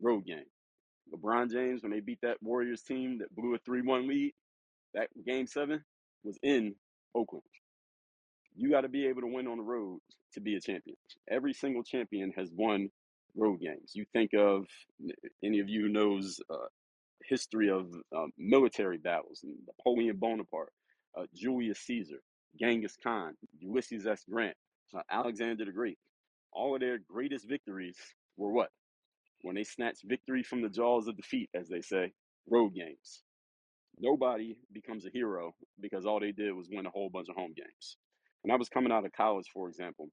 road 0.00 0.24
game. 0.24 0.46
LeBron 1.12 1.52
James, 1.52 1.82
when 1.82 1.92
they 1.92 2.00
beat 2.00 2.22
that 2.22 2.42
Warriors 2.42 2.80
team 2.80 3.18
that 3.18 3.36
blew 3.36 3.54
a 3.54 3.58
3 3.58 3.82
1 3.82 4.08
lead, 4.08 4.32
that 4.94 5.10
game 5.26 5.46
seven 5.46 5.84
was 6.22 6.38
in 6.42 6.74
Oakland. 7.14 7.44
You 8.56 8.70
got 8.70 8.80
to 8.80 8.88
be 8.88 9.06
able 9.06 9.20
to 9.20 9.26
win 9.26 9.46
on 9.46 9.58
the 9.58 9.62
road 9.62 10.00
to 10.32 10.40
be 10.40 10.56
a 10.56 10.60
champion. 10.62 10.96
Every 11.30 11.52
single 11.52 11.82
champion 11.82 12.32
has 12.38 12.50
won 12.54 12.88
road 13.36 13.60
games. 13.60 13.92
You 13.94 14.04
think 14.12 14.32
of 14.34 14.66
any 15.44 15.60
of 15.60 15.68
you 15.68 15.82
who 15.82 15.88
knows 15.88 16.40
uh, 16.50 16.68
history 17.24 17.70
of 17.70 17.92
uh, 18.16 18.26
military 18.38 18.98
battles, 18.98 19.44
Napoleon 19.66 20.16
Bonaparte, 20.18 20.72
uh, 21.18 21.24
Julius 21.34 21.80
Caesar, 21.80 22.18
Genghis 22.60 22.96
Khan, 23.02 23.34
Ulysses 23.60 24.06
S. 24.06 24.24
Grant, 24.30 24.56
uh, 24.96 25.02
Alexander 25.10 25.64
the 25.64 25.72
Great 25.72 25.98
all 26.54 26.74
of 26.74 26.80
their 26.80 26.98
greatest 26.98 27.48
victories 27.48 27.96
were 28.36 28.52
what? 28.52 28.70
When 29.42 29.56
they 29.56 29.64
snatched 29.64 30.02
victory 30.04 30.42
from 30.42 30.62
the 30.62 30.68
jaws 30.70 31.08
of 31.08 31.16
defeat, 31.16 31.50
as 31.54 31.68
they 31.68 31.82
say, 31.82 32.12
road 32.50 32.74
games. 32.74 33.22
Nobody 33.98 34.56
becomes 34.72 35.06
a 35.06 35.10
hero 35.10 35.54
because 35.80 36.06
all 36.06 36.20
they 36.20 36.32
did 36.32 36.52
was 36.54 36.68
win 36.70 36.86
a 36.86 36.90
whole 36.90 37.10
bunch 37.10 37.28
of 37.28 37.36
home 37.36 37.54
games. 37.56 37.96
When 38.42 38.52
I 38.52 38.56
was 38.58 38.68
coming 38.68 38.92
out 38.92 39.04
of 39.04 39.12
college, 39.12 39.46
for 39.52 39.68
example, 39.68 40.08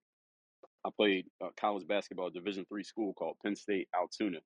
I 0.85 0.89
played 0.95 1.25
uh, 1.43 1.49
college 1.59 1.87
basketball 1.87 2.27
at 2.27 2.33
Division 2.33 2.65
three 2.69 2.83
school 2.83 3.13
called 3.13 3.37
Penn 3.43 3.55
State 3.55 3.87
Altoona, 3.95 4.39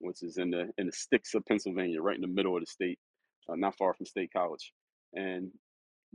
which 0.00 0.22
is 0.22 0.38
in 0.38 0.50
the 0.50 0.70
in 0.78 0.86
the 0.86 0.92
sticks 0.92 1.34
of 1.34 1.44
Pennsylvania, 1.46 2.02
right 2.02 2.16
in 2.16 2.22
the 2.22 2.28
middle 2.28 2.56
of 2.56 2.62
the 2.62 2.66
state, 2.66 2.98
uh, 3.48 3.56
not 3.56 3.76
far 3.76 3.94
from 3.94 4.06
State 4.06 4.30
College. 4.34 4.72
And 5.14 5.50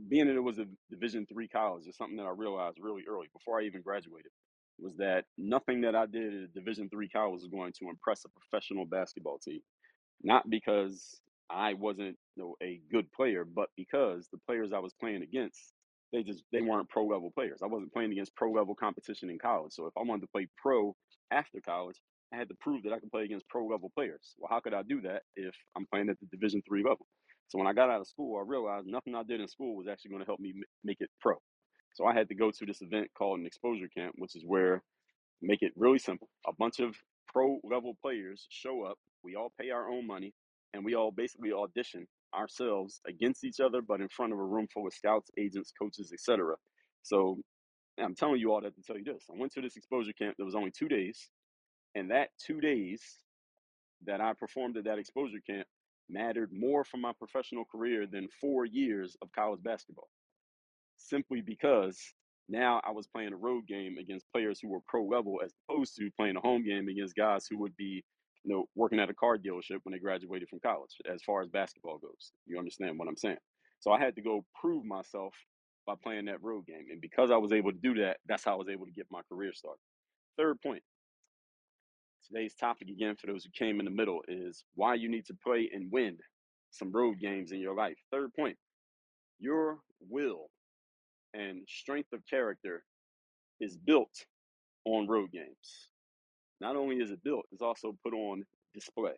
being 0.08 0.26
that 0.26 0.36
it 0.36 0.40
was 0.42 0.58
a 0.58 0.66
Division 0.90 1.26
three 1.32 1.48
college 1.48 1.86
is 1.86 1.96
something 1.96 2.16
that 2.16 2.26
I 2.26 2.32
realized 2.36 2.78
really 2.80 3.04
early 3.08 3.28
before 3.32 3.60
I 3.60 3.64
even 3.64 3.82
graduated 3.82 4.32
was 4.78 4.96
that 4.98 5.24
nothing 5.38 5.82
that 5.82 5.94
I 5.94 6.06
did 6.06 6.34
at 6.34 6.40
a 6.44 6.48
Division 6.48 6.88
three 6.90 7.08
college 7.08 7.42
was 7.42 7.48
going 7.48 7.72
to 7.80 7.88
impress 7.88 8.24
a 8.24 8.28
professional 8.30 8.86
basketball 8.86 9.38
team. 9.38 9.60
Not 10.22 10.48
because 10.50 11.20
I 11.50 11.74
wasn't 11.74 12.16
you 12.36 12.42
know, 12.42 12.56
a 12.62 12.80
good 12.90 13.10
player, 13.12 13.44
but 13.44 13.68
because 13.76 14.28
the 14.32 14.38
players 14.46 14.72
I 14.72 14.78
was 14.80 14.94
playing 15.00 15.22
against, 15.22 15.74
they 16.12 16.22
just 16.22 16.44
they 16.52 16.60
weren't 16.60 16.88
pro 16.88 17.06
level 17.06 17.30
players. 17.34 17.60
I 17.62 17.66
wasn't 17.66 17.92
playing 17.92 18.12
against 18.12 18.36
pro 18.36 18.52
level 18.52 18.74
competition 18.74 19.30
in 19.30 19.38
college. 19.38 19.72
So 19.72 19.86
if 19.86 19.92
I 19.96 20.02
wanted 20.02 20.22
to 20.22 20.28
play 20.28 20.46
pro 20.60 20.94
after 21.30 21.60
college, 21.64 21.96
I 22.32 22.36
had 22.36 22.48
to 22.48 22.54
prove 22.60 22.82
that 22.84 22.92
I 22.92 22.98
could 22.98 23.10
play 23.10 23.24
against 23.24 23.48
pro 23.48 23.66
level 23.66 23.90
players. 23.94 24.34
Well, 24.38 24.48
how 24.50 24.60
could 24.60 24.74
I 24.74 24.82
do 24.82 25.00
that 25.02 25.22
if 25.36 25.54
I'm 25.76 25.86
playing 25.86 26.08
at 26.08 26.18
the 26.20 26.26
Division 26.26 26.62
three 26.68 26.82
level? 26.82 27.06
So 27.48 27.58
when 27.58 27.66
I 27.66 27.72
got 27.72 27.90
out 27.90 28.00
of 28.00 28.06
school, 28.06 28.38
I 28.38 28.48
realized 28.48 28.86
nothing 28.86 29.14
I 29.14 29.22
did 29.22 29.40
in 29.40 29.48
school 29.48 29.76
was 29.76 29.88
actually 29.88 30.10
going 30.10 30.22
to 30.22 30.26
help 30.26 30.40
me 30.40 30.54
make 30.84 30.98
it 31.00 31.10
pro. 31.20 31.34
So 31.94 32.06
I 32.06 32.14
had 32.14 32.28
to 32.28 32.34
go 32.34 32.50
to 32.50 32.66
this 32.66 32.80
event 32.80 33.08
called 33.16 33.40
an 33.40 33.46
exposure 33.46 33.88
camp, 33.94 34.14
which 34.16 34.34
is 34.34 34.42
where 34.46 34.82
make 35.42 35.62
it 35.62 35.72
really 35.76 35.98
simple. 35.98 36.28
A 36.46 36.52
bunch 36.58 36.80
of 36.80 36.96
pro 37.26 37.58
level 37.64 37.96
players 38.00 38.46
show 38.48 38.84
up. 38.84 38.96
We 39.22 39.34
all 39.34 39.52
pay 39.60 39.70
our 39.70 39.88
own 39.88 40.06
money, 40.06 40.32
and 40.72 40.84
we 40.84 40.94
all 40.94 41.10
basically 41.10 41.52
audition 41.52 42.06
ourselves 42.34 43.00
against 43.06 43.44
each 43.44 43.60
other, 43.60 43.82
but 43.82 44.00
in 44.00 44.08
front 44.08 44.32
of 44.32 44.38
a 44.38 44.44
room 44.44 44.68
full 44.72 44.86
of 44.86 44.94
scouts, 44.94 45.30
agents, 45.38 45.72
coaches, 45.80 46.12
etc. 46.12 46.56
So 47.02 47.38
I'm 48.00 48.14
telling 48.14 48.40
you 48.40 48.52
all 48.52 48.60
that 48.62 48.74
to 48.76 48.82
tell 48.82 48.98
you 48.98 49.04
this. 49.04 49.26
I 49.30 49.38
went 49.38 49.52
to 49.54 49.62
this 49.62 49.76
exposure 49.76 50.12
camp. 50.14 50.36
There 50.38 50.46
was 50.46 50.54
only 50.54 50.72
two 50.76 50.88
days, 50.88 51.30
and 51.94 52.10
that 52.10 52.30
two 52.44 52.60
days 52.60 53.02
that 54.06 54.20
I 54.20 54.34
performed 54.34 54.76
at 54.76 54.84
that 54.84 54.98
exposure 54.98 55.40
camp 55.48 55.66
mattered 56.10 56.50
more 56.52 56.84
for 56.84 56.98
my 56.98 57.12
professional 57.18 57.64
career 57.64 58.06
than 58.10 58.28
four 58.40 58.66
years 58.66 59.16
of 59.22 59.32
college 59.32 59.62
basketball 59.62 60.08
simply 60.98 61.40
because 61.40 62.00
now 62.48 62.80
I 62.84 62.90
was 62.92 63.06
playing 63.06 63.32
a 63.32 63.36
road 63.36 63.66
game 63.66 63.98
against 63.98 64.30
players 64.32 64.60
who 64.60 64.68
were 64.68 64.80
pro 64.88 65.04
level 65.04 65.40
as 65.44 65.52
opposed 65.68 65.96
to 65.96 66.10
playing 66.18 66.36
a 66.36 66.40
home 66.40 66.64
game 66.64 66.88
against 66.88 67.16
guys 67.16 67.46
who 67.48 67.58
would 67.58 67.76
be, 67.76 68.04
you 68.44 68.54
know, 68.54 68.66
working 68.74 68.98
at 69.00 69.10
a 69.10 69.14
car 69.14 69.38
dealership 69.38 69.78
when 69.84 69.92
they 69.92 69.98
graduated 69.98 70.48
from 70.48 70.60
college, 70.60 70.96
as 71.10 71.22
far 71.22 71.42
as 71.42 71.48
basketball 71.48 71.98
goes. 71.98 72.32
You 72.46 72.58
understand 72.58 72.98
what 72.98 73.08
I'm 73.08 73.16
saying? 73.16 73.38
So 73.80 73.92
I 73.92 73.98
had 73.98 74.16
to 74.16 74.22
go 74.22 74.44
prove 74.60 74.84
myself 74.84 75.34
by 75.86 75.94
playing 76.02 76.26
that 76.26 76.42
road 76.42 76.66
game. 76.66 76.86
And 76.90 77.00
because 77.00 77.30
I 77.30 77.36
was 77.36 77.52
able 77.52 77.72
to 77.72 77.78
do 77.78 77.94
that, 78.02 78.18
that's 78.26 78.44
how 78.44 78.52
I 78.54 78.56
was 78.56 78.68
able 78.68 78.86
to 78.86 78.92
get 78.92 79.06
my 79.10 79.20
career 79.28 79.52
started. 79.52 79.80
Third 80.36 80.60
point. 80.60 80.82
Today's 82.26 82.54
topic 82.54 82.88
again 82.88 83.16
for 83.16 83.26
those 83.26 83.44
who 83.44 83.50
came 83.50 83.80
in 83.80 83.84
the 83.84 83.90
middle 83.90 84.22
is 84.28 84.64
why 84.74 84.94
you 84.94 85.08
need 85.08 85.26
to 85.26 85.34
play 85.44 85.68
and 85.72 85.90
win 85.90 86.18
some 86.70 86.92
road 86.92 87.18
games 87.20 87.52
in 87.52 87.58
your 87.58 87.74
life. 87.74 87.96
Third 88.10 88.32
point, 88.34 88.56
your 89.38 89.78
will 90.08 90.48
and 91.34 91.62
strength 91.68 92.12
of 92.12 92.24
character 92.28 92.84
is 93.60 93.76
built 93.76 94.24
on 94.84 95.08
road 95.08 95.32
games. 95.32 95.88
Not 96.62 96.76
only 96.76 96.96
is 96.96 97.10
it 97.10 97.24
built, 97.24 97.46
it's 97.52 97.62
also 97.62 97.96
put 98.04 98.14
on 98.14 98.44
display. 98.74 99.14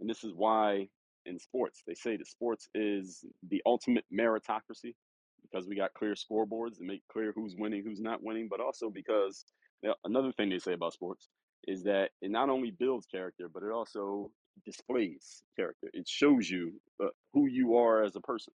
And 0.00 0.10
this 0.10 0.24
is 0.24 0.32
why 0.34 0.88
in 1.26 1.38
sports, 1.38 1.82
they 1.86 1.94
say 1.94 2.16
that 2.18 2.26
sports 2.26 2.68
is 2.74 3.24
the 3.48 3.62
ultimate 3.66 4.04
meritocracy 4.12 4.94
because 5.42 5.66
we 5.66 5.76
got 5.76 5.94
clear 5.94 6.14
scoreboards 6.14 6.78
that 6.78 6.84
make 6.84 7.02
clear 7.10 7.32
who's 7.34 7.56
winning, 7.56 7.82
who's 7.84 8.00
not 8.00 8.22
winning, 8.22 8.48
but 8.50 8.60
also 8.60 8.90
because 8.90 9.46
you 9.82 9.88
know, 9.88 9.96
another 10.04 10.32
thing 10.32 10.50
they 10.50 10.58
say 10.60 10.74
about 10.74 10.92
sports 10.92 11.28
is 11.66 11.84
that 11.84 12.10
it 12.20 12.30
not 12.30 12.50
only 12.50 12.70
builds 12.70 13.06
character, 13.06 13.48
but 13.52 13.62
it 13.62 13.72
also 13.72 14.30
displays 14.66 15.42
character. 15.56 15.88
It 15.94 16.08
shows 16.08 16.50
you 16.50 16.74
uh, 17.02 17.08
who 17.32 17.48
you 17.48 17.76
are 17.76 18.04
as 18.04 18.16
a 18.16 18.20
person. 18.20 18.52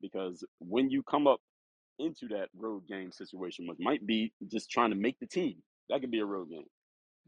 Because 0.00 0.44
when 0.60 0.90
you 0.90 1.04
come 1.04 1.28
up 1.28 1.40
into 2.00 2.28
that 2.28 2.48
road 2.56 2.86
game 2.88 3.12
situation, 3.12 3.66
which 3.68 3.78
might 3.80 4.06
be 4.06 4.32
just 4.50 4.70
trying 4.70 4.90
to 4.90 4.96
make 4.96 5.18
the 5.20 5.26
team. 5.26 5.56
That 5.90 6.00
could 6.00 6.10
be 6.12 6.20
a 6.20 6.26
road 6.26 6.50
game. 6.50 6.66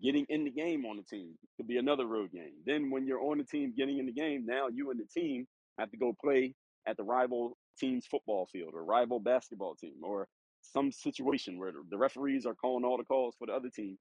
Getting 0.03 0.27
in 0.29 0.45
the 0.45 0.51
game 0.51 0.87
on 0.87 0.97
the 0.97 1.03
team 1.03 1.35
could 1.57 1.67
be 1.69 1.77
another 1.77 2.07
road 2.07 2.33
game. 2.33 2.55
Then 2.65 2.91
when 2.91 3.07
you're 3.07 3.23
on 3.23 3.39
the 3.39 3.45
team 3.45 3.75
getting 3.77 3.99
in 3.99 4.07
the 4.07 4.13
game, 4.13 4.47
now 4.47 4.69
you 4.69 4.91
and 4.91 4.99
the 4.99 5.21
team 5.21 5.47
have 5.79 5.91
to 5.91 5.97
go 5.97 6.17
play 6.23 6.55
at 6.87 6.97
the 6.97 7.03
rival 7.05 7.57
team's 7.79 8.07
football 8.07 8.47
field 8.53 8.73
or 8.75 8.85
rival 8.85 9.21
basketball 9.21 9.75
team 9.75 9.97
or 10.03 10.27
some 10.63 10.93
situation 10.93 11.59
where 11.59 11.73
the 11.91 11.99
referees 11.99 12.47
are 12.47 12.55
calling 12.55 12.85
all 12.85 12.97
the 12.97 13.05
calls 13.05 13.35
for 13.39 13.47
the 13.47 13.53
other 13.53 13.69
team. 13.69 13.99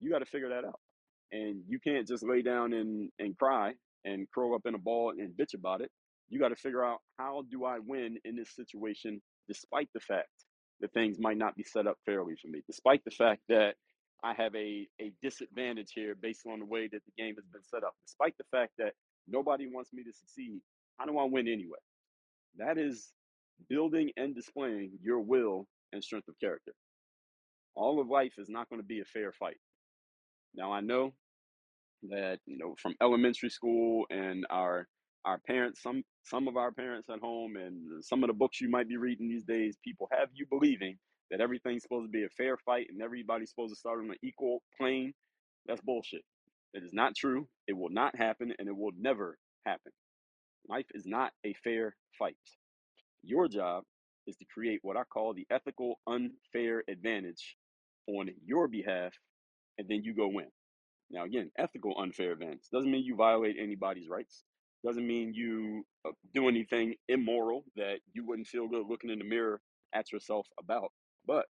You 0.00 0.10
got 0.10 0.18
to 0.20 0.26
figure 0.26 0.50
that 0.50 0.64
out. 0.64 0.80
And 1.32 1.62
you 1.66 1.78
can't 1.80 2.06
just 2.06 2.22
lay 2.24 2.42
down 2.42 2.72
and, 2.72 3.10
and 3.18 3.36
cry 3.36 3.74
and 4.04 4.26
curl 4.34 4.54
up 4.54 4.62
in 4.66 4.74
a 4.74 4.78
ball 4.78 5.12
and 5.18 5.32
bitch 5.36 5.54
about 5.54 5.80
it. 5.80 5.90
You 6.28 6.38
got 6.38 6.48
to 6.48 6.56
figure 6.56 6.84
out 6.84 6.98
how 7.18 7.44
do 7.50 7.64
I 7.64 7.78
win 7.78 8.18
in 8.24 8.36
this 8.36 8.54
situation 8.54 9.20
despite 9.48 9.88
the 9.94 10.00
fact 10.00 10.28
that 10.80 10.92
things 10.92 11.18
might 11.18 11.38
not 11.38 11.56
be 11.56 11.64
set 11.64 11.86
up 11.86 11.96
fairly 12.04 12.34
for 12.40 12.48
me, 12.48 12.62
despite 12.66 13.04
the 13.04 13.10
fact 13.10 13.42
that 13.48 13.74
I 14.24 14.32
have 14.34 14.54
a, 14.54 14.88
a 15.00 15.12
disadvantage 15.22 15.92
here 15.94 16.14
based 16.14 16.46
on 16.50 16.60
the 16.60 16.64
way 16.64 16.88
that 16.88 17.02
the 17.04 17.22
game 17.22 17.34
has 17.36 17.44
been 17.52 17.62
set 17.62 17.84
up, 17.84 17.94
despite 18.06 18.34
the 18.38 18.44
fact 18.50 18.72
that 18.78 18.94
nobody 19.28 19.66
wants 19.66 19.92
me 19.92 20.02
to 20.02 20.12
succeed, 20.12 20.60
how 20.98 21.04
do 21.04 21.18
I 21.18 21.24
win 21.24 21.46
anyway? 21.46 21.78
That 22.56 22.78
is 22.78 23.12
building 23.68 24.10
and 24.16 24.34
displaying 24.34 24.92
your 25.02 25.20
will 25.20 25.66
and 25.92 26.02
strength 26.02 26.28
of 26.28 26.40
character. 26.40 26.72
All 27.74 28.00
of 28.00 28.08
life 28.08 28.32
is 28.38 28.48
not 28.48 28.70
going 28.70 28.80
to 28.80 28.86
be 28.86 29.00
a 29.00 29.04
fair 29.04 29.30
fight. 29.30 29.58
Now, 30.54 30.72
I 30.72 30.80
know 30.80 31.12
that, 32.08 32.38
you 32.46 32.56
know, 32.56 32.74
from 32.78 32.94
elementary 33.02 33.50
school 33.50 34.06
and 34.10 34.46
our 34.50 34.86
our 35.26 35.38
parents, 35.38 35.82
some 35.82 36.02
some 36.22 36.48
of 36.48 36.56
our 36.56 36.70
parents 36.70 37.08
at 37.10 37.20
home, 37.20 37.56
and 37.56 38.04
some 38.04 38.22
of 38.22 38.28
the 38.28 38.34
books 38.34 38.60
you 38.60 38.70
might 38.70 38.88
be 38.88 38.96
reading 38.96 39.28
these 39.28 39.44
days, 39.44 39.76
people 39.84 40.08
have 40.12 40.28
you 40.34 40.46
believing 40.48 40.96
that 41.30 41.40
everything's 41.40 41.82
supposed 41.82 42.06
to 42.06 42.10
be 42.10 42.24
a 42.24 42.28
fair 42.36 42.56
fight 42.58 42.86
and 42.90 43.02
everybody's 43.02 43.50
supposed 43.50 43.72
to 43.74 43.78
start 43.78 44.00
on 44.00 44.10
an 44.10 44.16
equal 44.22 44.62
plane. 44.78 45.12
That's 45.66 45.80
bullshit. 45.80 46.22
It 46.74 46.82
is 46.82 46.92
not 46.92 47.14
true. 47.16 47.48
It 47.68 47.76
will 47.76 47.90
not 47.90 48.16
happen, 48.16 48.52
and 48.58 48.68
it 48.68 48.76
will 48.76 48.92
never 48.98 49.38
happen. 49.64 49.92
Life 50.68 50.86
is 50.94 51.06
not 51.06 51.32
a 51.44 51.54
fair 51.64 51.96
fight. 52.18 52.36
Your 53.22 53.48
job 53.48 53.84
is 54.26 54.36
to 54.36 54.44
create 54.52 54.80
what 54.82 54.96
I 54.96 55.04
call 55.04 55.34
the 55.34 55.46
ethical 55.50 56.00
unfair 56.06 56.82
advantage 56.88 57.56
on 58.08 58.30
your 58.44 58.68
behalf, 58.68 59.12
and 59.78 59.88
then 59.88 60.02
you 60.02 60.14
go 60.14 60.28
win. 60.28 60.48
Now, 61.10 61.24
again, 61.24 61.50
ethical 61.58 61.94
unfair 61.98 62.32
advantage 62.32 62.68
doesn't 62.72 62.90
mean 62.90 63.04
you 63.04 63.16
violate 63.16 63.56
anybody's 63.58 64.08
rights. 64.08 64.44
Doesn't 64.84 65.06
mean 65.06 65.32
you 65.34 65.84
uh, 66.06 66.12
do 66.34 66.48
anything 66.48 66.94
immoral 67.08 67.64
that 67.76 68.00
you 68.12 68.26
wouldn't 68.26 68.48
feel 68.48 68.68
good 68.68 68.86
looking 68.88 69.10
in 69.10 69.18
the 69.18 69.24
mirror 69.24 69.60
at 69.94 70.12
yourself 70.12 70.46
about. 70.58 70.90
But 71.26 71.46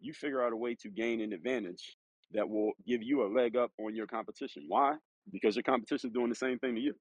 you 0.00 0.12
figure 0.12 0.42
out 0.42 0.52
a 0.52 0.56
way 0.56 0.74
to 0.76 0.88
gain 0.88 1.20
an 1.20 1.32
advantage 1.32 1.96
that 2.32 2.48
will 2.48 2.72
give 2.86 3.02
you 3.02 3.22
a 3.24 3.32
leg 3.32 3.56
up 3.56 3.72
on 3.78 3.94
your 3.94 4.06
competition. 4.06 4.64
Why? 4.68 4.94
Because 5.32 5.56
your 5.56 5.62
competition 5.62 6.10
is 6.10 6.14
doing 6.14 6.28
the 6.28 6.34
same 6.34 6.58
thing 6.58 6.74
to 6.74 6.80
you. 6.80 6.94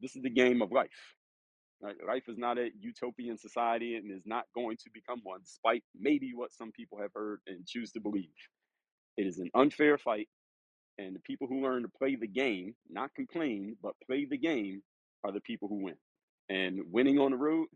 This 0.00 0.16
is 0.16 0.22
the 0.22 0.30
game 0.30 0.62
of 0.62 0.72
life. 0.72 0.90
Right? 1.80 1.96
Life 2.06 2.24
is 2.28 2.38
not 2.38 2.58
a 2.58 2.70
utopian 2.80 3.38
society 3.38 3.96
and 3.96 4.10
is 4.10 4.22
not 4.24 4.44
going 4.54 4.76
to 4.78 4.90
become 4.94 5.20
one, 5.24 5.40
despite 5.44 5.82
maybe 5.98 6.32
what 6.34 6.52
some 6.52 6.70
people 6.72 6.98
have 7.00 7.10
heard 7.14 7.40
and 7.46 7.66
choose 7.66 7.92
to 7.92 8.00
believe. 8.00 8.30
It 9.16 9.26
is 9.26 9.38
an 9.38 9.50
unfair 9.54 9.98
fight 9.98 10.28
and 10.98 11.14
the 11.14 11.20
people 11.20 11.46
who 11.46 11.62
learn 11.62 11.82
to 11.82 11.88
play 11.98 12.16
the 12.16 12.26
game, 12.26 12.74
not 12.90 13.14
complain, 13.14 13.76
but 13.82 13.94
play 14.06 14.26
the 14.26 14.38
game, 14.38 14.82
are 15.24 15.32
the 15.32 15.40
people 15.40 15.68
who 15.68 15.84
win. 15.84 15.96
And 16.48 16.80
winning 16.90 17.18
on 17.18 17.30
the 17.32 17.36
road 17.36 17.68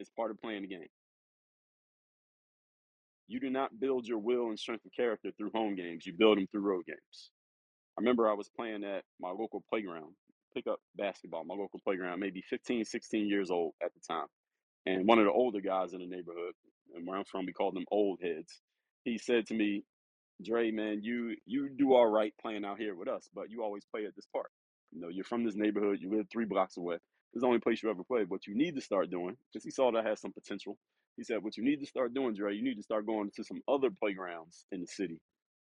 is 0.00 0.08
part 0.16 0.30
of 0.30 0.40
playing 0.40 0.62
the 0.62 0.68
game. 0.68 0.88
You 3.32 3.40
do 3.40 3.48
not 3.48 3.80
build 3.80 4.06
your 4.06 4.18
will 4.18 4.48
and 4.50 4.58
strength 4.60 4.84
of 4.84 4.92
character 4.92 5.30
through 5.38 5.52
home 5.54 5.74
games, 5.74 6.04
you 6.04 6.12
build 6.12 6.36
them 6.36 6.46
through 6.48 6.60
road 6.60 6.84
games. 6.86 7.30
I 7.96 8.02
remember 8.02 8.28
I 8.28 8.34
was 8.34 8.50
playing 8.50 8.84
at 8.84 9.04
my 9.20 9.30
local 9.30 9.64
playground, 9.70 10.12
pick 10.54 10.66
up 10.66 10.80
basketball, 10.96 11.44
my 11.44 11.54
local 11.54 11.80
playground, 11.82 12.20
maybe 12.20 12.42
15, 12.50 12.84
16 12.84 13.26
years 13.26 13.50
old 13.50 13.72
at 13.82 13.90
the 13.94 14.00
time. 14.06 14.26
And 14.84 15.08
one 15.08 15.18
of 15.18 15.24
the 15.24 15.32
older 15.32 15.62
guys 15.62 15.94
in 15.94 16.00
the 16.00 16.06
neighborhood, 16.06 16.52
and 16.94 17.06
where 17.06 17.16
I'm 17.16 17.24
from, 17.24 17.46
we 17.46 17.54
called 17.54 17.74
them 17.74 17.86
old 17.90 18.20
heads. 18.22 18.60
He 19.04 19.16
said 19.16 19.46
to 19.46 19.54
me, 19.54 19.84
Dre, 20.44 20.70
man, 20.70 21.00
you 21.02 21.36
you 21.46 21.70
do 21.70 21.94
all 21.94 22.08
right 22.08 22.34
playing 22.42 22.66
out 22.66 22.78
here 22.78 22.94
with 22.94 23.08
us, 23.08 23.30
but 23.34 23.50
you 23.50 23.62
always 23.62 23.86
play 23.86 24.04
at 24.04 24.14
this 24.14 24.26
park. 24.30 24.50
You 24.92 25.00
know, 25.00 25.08
you're 25.08 25.24
from 25.24 25.44
this 25.44 25.56
neighborhood, 25.56 26.00
you 26.02 26.10
live 26.10 26.26
three 26.30 26.44
blocks 26.44 26.76
away. 26.76 26.96
This 27.32 27.38
is 27.38 27.40
the 27.42 27.46
only 27.46 27.60
place 27.60 27.82
you 27.82 27.88
ever 27.88 28.04
played. 28.04 28.28
What 28.28 28.46
you 28.46 28.54
need 28.54 28.74
to 28.74 28.82
start 28.82 29.10
doing, 29.10 29.38
because 29.50 29.64
he 29.64 29.70
saw 29.70 29.90
that 29.92 30.04
has 30.04 30.20
some 30.20 30.32
potential. 30.32 30.76
He 31.16 31.24
said, 31.24 31.42
what 31.42 31.56
you 31.56 31.64
need 31.64 31.80
to 31.80 31.86
start 31.86 32.14
doing, 32.14 32.34
Dre, 32.34 32.54
you 32.54 32.62
need 32.64 32.76
to 32.76 32.82
start 32.82 33.06
going 33.06 33.30
to 33.36 33.44
some 33.44 33.60
other 33.68 33.90
playgrounds 33.90 34.66
in 34.72 34.80
the 34.80 34.86
city 34.86 35.20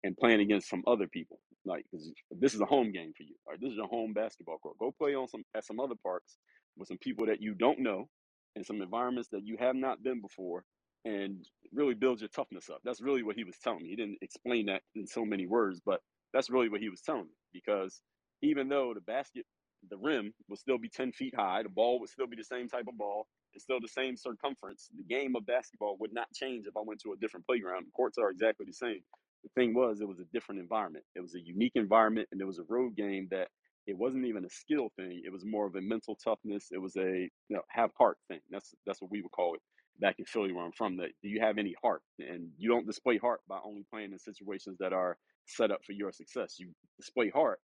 and 0.05 0.16
playing 0.16 0.40
against 0.40 0.68
some 0.68 0.83
other 0.87 1.07
people. 1.07 1.38
Like, 1.64 1.85
this 2.31 2.55
is 2.55 2.61
a 2.61 2.64
home 2.66 2.92
game 2.92 3.12
for 3.16 3.22
you. 3.22 3.35
Right? 3.48 3.61
This 3.61 3.72
is 3.72 3.78
a 3.78 3.87
home 3.87 4.12
basketball 4.12 4.59
court. 4.59 4.78
Go 4.78 4.92
play 4.96 5.14
on 5.14 5.28
some 5.28 5.44
at 5.57 5.64
some 5.64 5.81
other 5.81 5.94
parks 6.02 6.37
with 6.76 6.88
some 6.88 6.98
people 6.98 7.26
that 7.26 7.40
you 7.40 7.55
don't 7.55 7.81
know 7.81 8.09
in 8.57 8.64
some 8.64 8.83
environments 8.83 9.28
that 9.31 9.44
you 9.44 9.57
have 9.59 9.76
not 9.76 10.02
been 10.02 10.20
before 10.20 10.64
and 11.05 11.44
really 11.72 11.94
build 11.94 12.20
your 12.20 12.28
toughness 12.28 12.68
up. 12.70 12.78
That's 12.85 13.00
really 13.00 13.22
what 13.22 13.37
he 13.37 13.44
was 13.44 13.57
telling 13.62 13.83
me. 13.83 13.90
He 13.90 13.96
didn't 13.96 14.18
explain 14.22 14.66
that 14.66 14.83
in 14.94 15.07
so 15.07 15.24
many 15.24 15.46
words, 15.46 15.81
but 15.85 16.00
that's 16.33 16.50
really 16.50 16.68
what 16.68 16.81
he 16.81 16.88
was 16.88 17.00
telling 17.00 17.24
me. 17.24 17.35
Because 17.52 18.00
even 18.42 18.68
though 18.68 18.92
the 18.94 19.00
basket, 19.00 19.44
the 19.90 19.96
rim 19.96 20.33
would 20.48 20.59
still 20.61 20.78
be 20.78 20.88
10 20.88 21.12
feet 21.12 21.35
high, 21.37 21.62
the 21.62 21.68
ball 21.68 21.98
would 22.00 22.09
still 22.09 22.26
be 22.26 22.37
the 22.37 22.44
same 22.44 22.68
type 22.68 22.87
of 22.88 22.96
ball, 22.96 23.26
it's 23.55 23.65
still 23.65 23.81
the 23.81 23.88
same 23.88 24.17
circumference. 24.17 24.88
The 24.97 25.05
game 25.05 25.37
of 25.37 25.47
basketball 25.47 25.97
would 26.01 26.15
not 26.15 26.33
change 26.35 26.67
if 26.67 26.77
I 26.77 26.81
went 26.85 27.01
to 27.03 27.12
a 27.12 27.17
different 27.17 27.47
playground. 27.47 27.87
The 27.87 27.93
courts 27.93 28.19
are 28.19 28.31
exactly 28.31 28.67
the 28.67 28.73
same. 28.75 29.01
The 29.45 29.51
thing 29.57 29.75
was, 29.75 30.01
it 30.01 30.09
was 30.09 30.21
a 30.21 30.25
different 30.33 30.61
environment. 30.61 31.05
It 31.17 31.21
was 31.21 31.35
a 31.35 31.41
unique 31.41 31.73
environment, 31.75 32.29
and 32.33 32.41
it 32.41 32.47
was 32.47 32.59
a 32.59 32.65
road 32.69 32.97
game 32.97 33.29
that 33.31 33.49
it 33.87 33.99
wasn't 33.99 34.27
even 34.27 34.45
a 34.45 34.51
skill 34.51 34.91
thing. 34.97 35.23
It 35.25 35.33
was 35.33 35.45
more 35.45 35.67
of 35.67 35.75
a 35.77 35.81
mental 35.81 36.17
toughness. 36.23 36.69
It 36.73 36.79
was 36.81 36.97
a 36.97 37.29
you 37.49 37.57
know 37.57 37.62
have 37.69 37.91
heart 37.99 38.19
thing. 38.29 38.41
That's 38.51 38.75
that's 38.87 39.03
what 39.03 39.11
we 39.11 39.23
would 39.23 39.33
call 39.33 39.55
it 39.55 39.61
back 40.01 40.17
in 40.19 40.25
Philly 40.25 40.53
where 40.53 40.65
I'm 40.65 40.73
from 40.73 40.97
that 40.99 41.11
do 41.23 41.29
you 41.29 41.41
have 41.41 41.59
any 41.59 41.75
heart? 41.83 42.03
And 42.19 42.51
you 42.59 42.69
don't 42.71 42.87
display 42.87 43.19
heart 43.19 43.41
by 43.49 43.59
only 43.65 43.85
playing 43.93 44.12
in 44.12 44.19
situations 44.19 44.79
that 44.81 44.93
are 44.93 45.19
set 45.47 45.71
up 45.71 45.85
for 45.85 45.93
your 45.93 46.12
success. 46.12 46.57
You 46.59 46.71
display 46.99 47.31
heart 47.31 47.61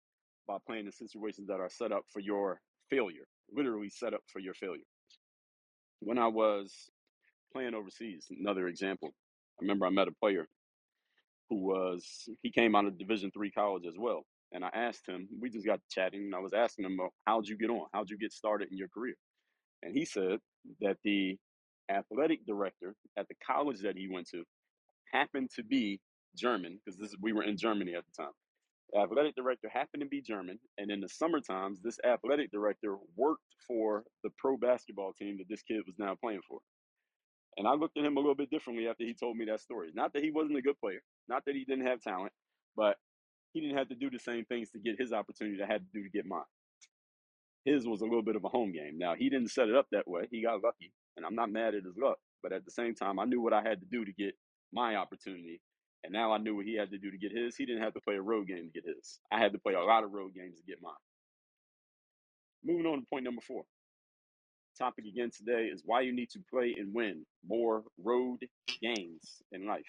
by 0.48 0.58
playing 0.66 0.86
in 0.86 0.92
situations 0.92 1.48
that 1.48 1.60
are 1.60 1.70
set 1.70 1.92
up 1.92 2.04
for 2.12 2.20
your 2.20 2.60
failure, 2.90 3.26
literally 3.52 3.90
set 3.90 4.14
up 4.14 4.22
for 4.26 4.40
your 4.40 4.54
failure. 4.54 4.84
When 6.00 6.18
I 6.18 6.28
was 6.28 6.90
playing 7.52 7.74
overseas, 7.74 8.26
another 8.30 8.68
example, 8.68 9.10
I 9.60 9.62
remember 9.62 9.86
I 9.86 9.90
met 9.90 10.08
a 10.08 10.12
player 10.12 10.46
who 11.50 11.56
was 11.56 12.28
he 12.42 12.50
came 12.50 12.74
out 12.76 12.86
of 12.86 12.98
Division 12.98 13.30
three 13.32 13.50
college 13.50 13.86
as 13.86 13.96
well, 13.98 14.24
and 14.52 14.64
I 14.64 14.70
asked 14.74 15.08
him. 15.08 15.28
We 15.40 15.50
just 15.50 15.66
got 15.66 15.80
chatting, 15.90 16.22
and 16.22 16.34
I 16.34 16.40
was 16.40 16.52
asking 16.54 16.86
him, 16.86 16.98
"How'd 17.26 17.48
you 17.48 17.56
get 17.58 17.70
on? 17.70 17.86
How'd 17.92 18.10
you 18.10 18.18
get 18.18 18.32
started 18.32 18.70
in 18.70 18.78
your 18.78 18.88
career?" 18.88 19.16
And 19.82 19.96
he 19.96 20.04
said 20.04 20.40
that 20.80 20.98
the 21.04 21.38
athletic 21.90 22.46
director 22.46 22.94
at 23.16 23.28
the 23.28 23.36
college 23.46 23.80
that 23.82 23.96
he 23.96 24.08
went 24.08 24.28
to 24.30 24.44
happened 25.12 25.50
to 25.56 25.64
be 25.64 26.00
German 26.36 26.80
because 26.84 27.16
we 27.20 27.32
were 27.32 27.44
in 27.44 27.56
Germany 27.56 27.94
at 27.94 28.04
the 28.06 28.22
time. 28.24 28.32
Athletic 28.96 29.34
director 29.36 29.68
happened 29.68 30.02
to 30.02 30.08
be 30.08 30.22
German, 30.22 30.58
and 30.78 30.90
in 30.90 31.00
the 31.00 31.08
summer 31.08 31.40
times, 31.40 31.80
this 31.82 31.98
athletic 32.04 32.50
director 32.50 32.96
worked 33.16 33.54
for 33.66 34.04
the 34.24 34.30
pro 34.38 34.56
basketball 34.56 35.12
team 35.12 35.36
that 35.38 35.48
this 35.48 35.62
kid 35.62 35.82
was 35.86 35.96
now 35.98 36.14
playing 36.14 36.40
for. 36.48 36.60
And 37.58 37.68
I 37.68 37.74
looked 37.74 37.98
at 37.98 38.04
him 38.04 38.16
a 38.16 38.20
little 38.20 38.34
bit 38.34 38.50
differently 38.50 38.88
after 38.88 39.04
he 39.04 39.14
told 39.14 39.36
me 39.36 39.44
that 39.46 39.60
story. 39.60 39.90
Not 39.94 40.12
that 40.14 40.22
he 40.22 40.30
wasn't 40.30 40.58
a 40.58 40.62
good 40.62 40.78
player, 40.80 41.00
not 41.28 41.44
that 41.46 41.54
he 41.54 41.64
didn't 41.64 41.86
have 41.86 42.00
talent, 42.00 42.32
but 42.76 42.96
he 43.52 43.60
didn't 43.60 43.76
have 43.76 43.88
to 43.88 43.94
do 43.94 44.10
the 44.10 44.18
same 44.18 44.44
things 44.44 44.70
to 44.70 44.78
get 44.78 44.98
his 44.98 45.12
opportunity 45.12 45.58
that 45.58 45.68
I 45.68 45.72
had 45.72 45.82
to 45.82 45.98
do 45.98 46.02
to 46.02 46.10
get 46.10 46.26
mine. 46.26 46.42
His 47.64 47.86
was 47.86 48.00
a 48.00 48.04
little 48.04 48.22
bit 48.22 48.36
of 48.36 48.44
a 48.44 48.48
home 48.48 48.72
game. 48.72 48.96
Now, 48.96 49.14
he 49.14 49.28
didn't 49.28 49.50
set 49.50 49.68
it 49.68 49.74
up 49.74 49.86
that 49.92 50.08
way. 50.08 50.28
He 50.30 50.42
got 50.42 50.62
lucky, 50.62 50.92
and 51.16 51.26
I'm 51.26 51.34
not 51.34 51.50
mad 51.50 51.74
at 51.74 51.84
his 51.84 51.96
luck. 51.96 52.18
But 52.42 52.52
at 52.52 52.64
the 52.64 52.70
same 52.70 52.94
time, 52.94 53.18
I 53.18 53.24
knew 53.24 53.40
what 53.40 53.52
I 53.52 53.62
had 53.62 53.80
to 53.80 53.86
do 53.90 54.04
to 54.04 54.12
get 54.12 54.34
my 54.72 54.96
opportunity. 54.96 55.60
And 56.06 56.12
now 56.12 56.32
I 56.32 56.38
knew 56.38 56.54
what 56.54 56.66
he 56.66 56.76
had 56.76 56.92
to 56.92 56.98
do 56.98 57.10
to 57.10 57.18
get 57.18 57.32
his. 57.32 57.56
He 57.56 57.66
didn't 57.66 57.82
have 57.82 57.94
to 57.94 58.00
play 58.00 58.14
a 58.14 58.22
road 58.22 58.46
game 58.46 58.70
to 58.72 58.80
get 58.80 58.84
his. 58.86 59.18
I 59.32 59.40
had 59.40 59.52
to 59.54 59.58
play 59.58 59.74
a 59.74 59.82
lot 59.82 60.04
of 60.04 60.12
road 60.12 60.34
games 60.34 60.56
to 60.60 60.64
get 60.64 60.80
mine. 60.80 60.94
Moving 62.64 62.86
on 62.86 63.00
to 63.00 63.06
point 63.06 63.24
number 63.24 63.42
four 63.42 63.64
topic 64.78 65.06
again 65.06 65.30
today 65.36 65.68
is 65.72 65.82
why 65.84 66.02
you 66.02 66.14
need 66.14 66.30
to 66.30 66.40
play 66.50 66.74
and 66.78 66.94
win 66.94 67.24
more 67.46 67.82
road 68.02 68.38
games 68.82 69.42
in 69.52 69.66
life. 69.66 69.82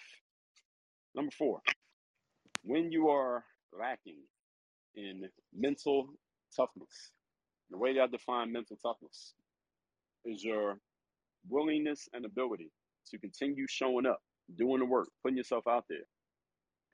Number 1.16 1.32
four, 1.32 1.62
when 2.64 2.92
you 2.92 3.10
are 3.10 3.44
lacking 3.78 4.20
in 4.96 5.24
mental 5.54 6.10
toughness, 6.56 7.12
the 7.70 7.78
way 7.78 7.96
that 7.96 8.02
I 8.02 8.08
define 8.08 8.52
mental 8.52 8.78
toughness 8.78 9.34
is 10.26 10.44
your 10.44 10.80
willingness 11.50 12.08
and 12.14 12.26
ability 12.26 12.72
to 13.12 13.18
continue 13.20 13.68
showing 13.68 14.06
up, 14.06 14.22
doing 14.56 14.80
the 14.80 14.86
work, 14.86 15.10
putting 15.24 15.38
yourself 15.38 15.66
out 15.68 15.86
there 15.90 16.06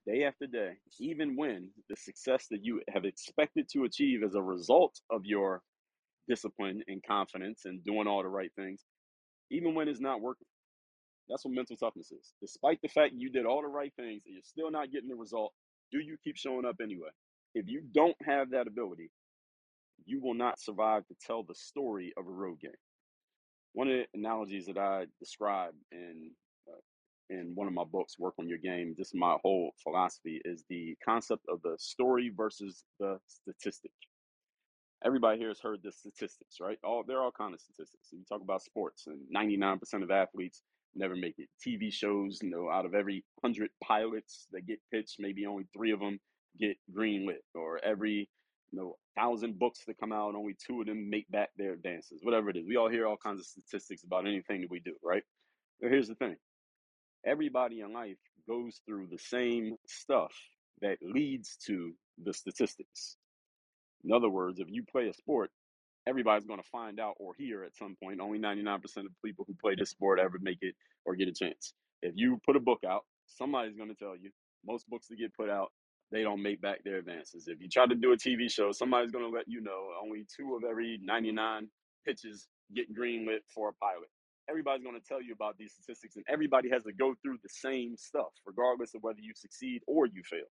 day 0.06 0.24
after 0.26 0.48
day, 0.48 0.74
even 1.00 1.36
when 1.36 1.70
the 1.90 1.96
success 1.96 2.48
that 2.52 2.64
you 2.64 2.82
have 2.94 3.06
expected 3.06 3.68
to 3.72 3.86
achieve 3.86 4.24
as 4.24 4.36
a 4.36 4.42
result 4.42 5.00
of 5.10 5.26
your 5.26 5.62
discipline 6.28 6.82
and 6.88 7.02
confidence 7.08 7.62
and 7.66 7.84
doing 7.84 8.08
all 8.08 8.24
the 8.24 8.30
right 8.30 8.52
things, 8.56 8.84
even 9.52 9.76
when 9.76 9.88
it's 9.88 10.02
not 10.02 10.22
working. 10.22 10.48
That's 11.30 11.46
what 11.46 11.54
mental 11.54 11.78
toughness 11.78 12.12
is. 12.12 12.34
Despite 12.42 12.80
the 12.82 12.90
fact 12.90 13.14
you 13.16 13.30
did 13.30 13.46
all 13.46 13.62
the 13.62 13.68
right 13.68 13.94
things 13.96 14.24
and 14.26 14.34
you're 14.34 14.44
still 14.44 14.72
not 14.72 14.92
getting 14.92 15.10
the 15.10 15.16
result, 15.16 15.54
do 15.92 16.00
you 16.00 16.18
keep 16.24 16.38
showing 16.38 16.66
up 16.66 16.76
anyway? 16.82 17.10
If 17.56 17.68
you 17.70 17.82
don't 17.94 18.16
have 18.26 18.52
that 18.52 18.68
ability, 18.68 19.10
you 20.06 20.22
will 20.22 20.34
not 20.34 20.60
survive 20.60 21.08
to 21.08 21.16
tell 21.26 21.44
the 21.44 21.56
story 21.56 22.14
of 22.18 22.28
a 22.28 22.32
road 22.32 22.60
game. 22.60 22.72
One 23.74 23.88
of 23.88 23.94
the 23.94 24.20
analogies 24.20 24.66
that 24.66 24.78
I 24.78 25.06
describe 25.20 25.74
in 25.92 26.32
in 27.30 27.54
one 27.56 27.68
of 27.68 27.74
my 27.74 27.84
books, 27.84 28.20
Work 28.20 28.36
on 28.40 28.48
Your 28.48 28.58
Game, 28.58 28.96
this 28.98 29.08
is 29.08 29.16
my 29.16 29.38
whole 29.42 29.72
philosophy 29.84 30.42
is 30.46 30.64
the 30.70 30.96
concept 31.04 31.44
of 31.50 31.62
the 31.64 31.76
story 31.80 32.32
versus 32.36 32.84
the 33.00 33.20
statistic 33.28 33.92
everybody 35.06 35.38
here 35.38 35.50
has 35.50 35.60
heard 35.60 35.80
the 35.84 35.92
statistics, 35.92 36.58
right? 36.62 36.78
All 36.84 37.04
there 37.06 37.18
are 37.18 37.26
all 37.26 37.32
kind 37.32 37.54
of 37.54 37.60
statistics. 37.60 38.10
If 38.12 38.20
you 38.20 38.26
talk 38.28 38.42
about 38.42 38.62
sports, 38.62 39.08
and 39.08 39.20
99% 39.36 40.04
of 40.04 40.12
athletes 40.12 40.64
never 40.96 41.16
make 41.16 41.36
it. 41.38 41.50
TV 41.66 41.92
shows, 41.92 42.40
you 42.42 42.50
know, 42.50 42.70
out 42.70 42.86
of 42.86 42.94
every 42.94 43.24
hundred 43.44 43.70
pilots 43.84 44.48
that 44.52 44.68
get 44.68 44.80
pitched, 44.92 45.18
maybe 45.20 45.46
only 45.46 45.66
three 45.76 45.92
of 45.92 46.00
them 46.00 46.20
get 46.60 46.78
greenlit, 46.96 47.44
or 47.56 47.80
every 47.84 48.30
you 48.72 48.80
know 48.80 48.96
thousand 49.18 49.60
books 49.60 49.82
that 49.88 50.00
come 50.00 50.12
out, 50.12 50.36
only 50.36 50.56
two 50.66 50.82
of 50.82 50.88
them 50.88 51.10
make 51.10 51.30
back 51.30 51.50
their 51.58 51.74
advances. 51.74 52.20
Whatever 52.24 52.50
it 52.50 52.58
is, 52.58 52.66
we 52.68 52.78
all 52.78 52.90
hear 52.90 53.08
all 53.08 53.18
kinds 53.18 53.40
of 53.40 53.46
statistics 53.46 54.04
about 54.04 54.28
anything 54.28 54.62
that 54.62 54.70
we 54.72 54.80
do, 54.80 54.94
right? 55.04 55.24
But 55.82 55.92
here's 55.92 56.08
the 56.08 56.16
thing: 56.16 56.36
everybody 57.26 57.82
in 57.82 57.94
life 57.94 58.18
goes 58.48 58.82
through 58.86 59.08
the 59.12 59.18
same 59.18 59.76
stuff 59.88 60.34
that 60.82 60.98
leads 61.02 61.58
to 61.66 61.94
the 62.24 62.34
statistics. 62.34 63.18
In 64.04 64.12
other 64.12 64.30
words, 64.30 64.60
if 64.60 64.68
you 64.70 64.84
play 64.84 65.08
a 65.08 65.14
sport, 65.14 65.50
everybody's 66.08 66.46
going 66.46 66.62
to 66.62 66.70
find 66.70 67.00
out 67.00 67.16
or 67.20 67.34
hear 67.38 67.64
at 67.64 67.76
some 67.76 67.96
point. 68.04 68.20
Only 68.20 68.40
99% 68.40 68.76
of 68.98 69.12
people 69.24 69.46
who 69.48 69.56
play 69.62 69.76
this 69.78 69.92
sport 69.92 70.20
ever 70.20 70.38
make 70.42 70.60
it 70.62 70.76
or 71.06 71.16
get 71.16 71.30
a 71.30 71.34
chance. 71.34 71.74
If 72.02 72.14
you 72.16 72.40
put 72.46 72.58
a 72.58 72.60
book 72.60 72.82
out, 72.88 73.04
somebody's 73.28 73.78
going 73.78 73.90
to 73.90 73.96
tell 73.96 74.16
you. 74.16 74.32
Most 74.66 74.90
books 74.90 75.08
that 75.08 75.18
get 75.18 75.34
put 75.36 75.50
out, 75.50 75.72
they 76.12 76.24
don't 76.24 76.42
make 76.42 76.62
back 76.62 76.84
their 76.84 76.98
advances. 76.98 77.48
If 77.48 77.62
you 77.62 77.70
try 77.70 77.86
to 77.86 77.96
do 77.96 78.12
a 78.12 78.18
TV 78.18 78.52
show, 78.52 78.72
somebody's 78.72 79.12
going 79.12 79.30
to 79.30 79.36
let 79.36 79.48
you 79.48 79.62
know 79.62 79.90
only 80.02 80.26
two 80.36 80.56
of 80.56 80.64
every 80.70 81.00
99 81.02 81.68
pitches 82.06 82.48
get 82.76 82.94
greenlit 82.94 83.40
for 83.54 83.70
a 83.70 83.74
pilot. 83.74 84.10
Everybody's 84.50 84.84
going 84.84 85.00
to 85.00 85.08
tell 85.08 85.22
you 85.22 85.34
about 85.34 85.58
these 85.58 85.74
statistics, 85.74 86.16
and 86.18 86.26
everybody 86.30 86.70
has 86.70 86.84
to 86.84 86.94
go 86.94 87.16
through 87.22 87.38
the 87.44 87.50
same 87.50 87.96
stuff, 87.98 88.34
regardless 88.46 88.94
of 88.96 89.02
whether 89.04 89.20
you 89.22 89.34
succeed 89.36 89.82
or 89.88 90.06
you 90.06 90.24
fail 90.24 90.46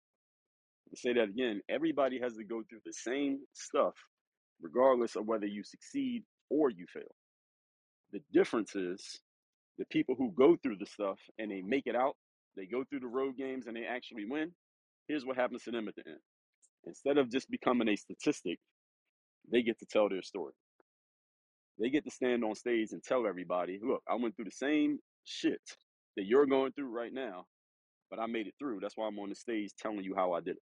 say 0.96 1.12
that 1.12 1.28
again, 1.28 1.60
everybody 1.68 2.20
has 2.20 2.34
to 2.36 2.44
go 2.44 2.62
through 2.68 2.80
the 2.84 2.92
same 2.92 3.40
stuff, 3.52 3.94
regardless 4.60 5.16
of 5.16 5.26
whether 5.26 5.46
you 5.46 5.62
succeed 5.62 6.24
or 6.48 6.70
you 6.70 6.86
fail. 6.92 7.14
The 8.12 8.20
difference 8.32 8.74
is 8.74 9.20
the 9.78 9.84
people 9.86 10.14
who 10.16 10.32
go 10.32 10.56
through 10.62 10.76
the 10.78 10.86
stuff 10.86 11.18
and 11.38 11.50
they 11.50 11.62
make 11.62 11.86
it 11.86 11.96
out, 11.96 12.16
they 12.56 12.66
go 12.66 12.84
through 12.84 13.00
the 13.00 13.06
road 13.06 13.36
games 13.36 13.66
and 13.66 13.76
they 13.76 13.84
actually 13.84 14.24
win. 14.28 14.52
Here's 15.08 15.24
what 15.24 15.36
happens 15.36 15.62
to 15.64 15.70
them 15.70 15.88
at 15.88 15.94
the 15.94 16.02
end. 16.06 16.20
Instead 16.86 17.18
of 17.18 17.30
just 17.30 17.50
becoming 17.50 17.88
a 17.88 17.96
statistic, 17.96 18.58
they 19.50 19.62
get 19.62 19.78
to 19.78 19.86
tell 19.86 20.08
their 20.08 20.22
story. 20.22 20.54
They 21.80 21.90
get 21.90 22.04
to 22.04 22.12
stand 22.12 22.44
on 22.44 22.54
stage 22.56 22.90
and 22.92 23.02
tell 23.02 23.26
everybody, 23.26 23.80
look, 23.82 24.02
I 24.10 24.16
went 24.16 24.36
through 24.36 24.46
the 24.46 24.52
same 24.52 25.00
shit 25.24 25.62
that 26.16 26.26
you're 26.26 26.46
going 26.46 26.72
through 26.72 26.90
right 26.90 27.12
now, 27.12 27.46
but 28.10 28.20
I 28.20 28.26
made 28.26 28.48
it 28.48 28.54
through. 28.58 28.80
That's 28.80 28.96
why 28.96 29.08
I'm 29.08 29.18
on 29.20 29.30
the 29.30 29.34
stage 29.34 29.70
telling 29.78 30.04
you 30.04 30.14
how 30.16 30.32
I 30.32 30.40
did 30.40 30.56
it. 30.56 30.62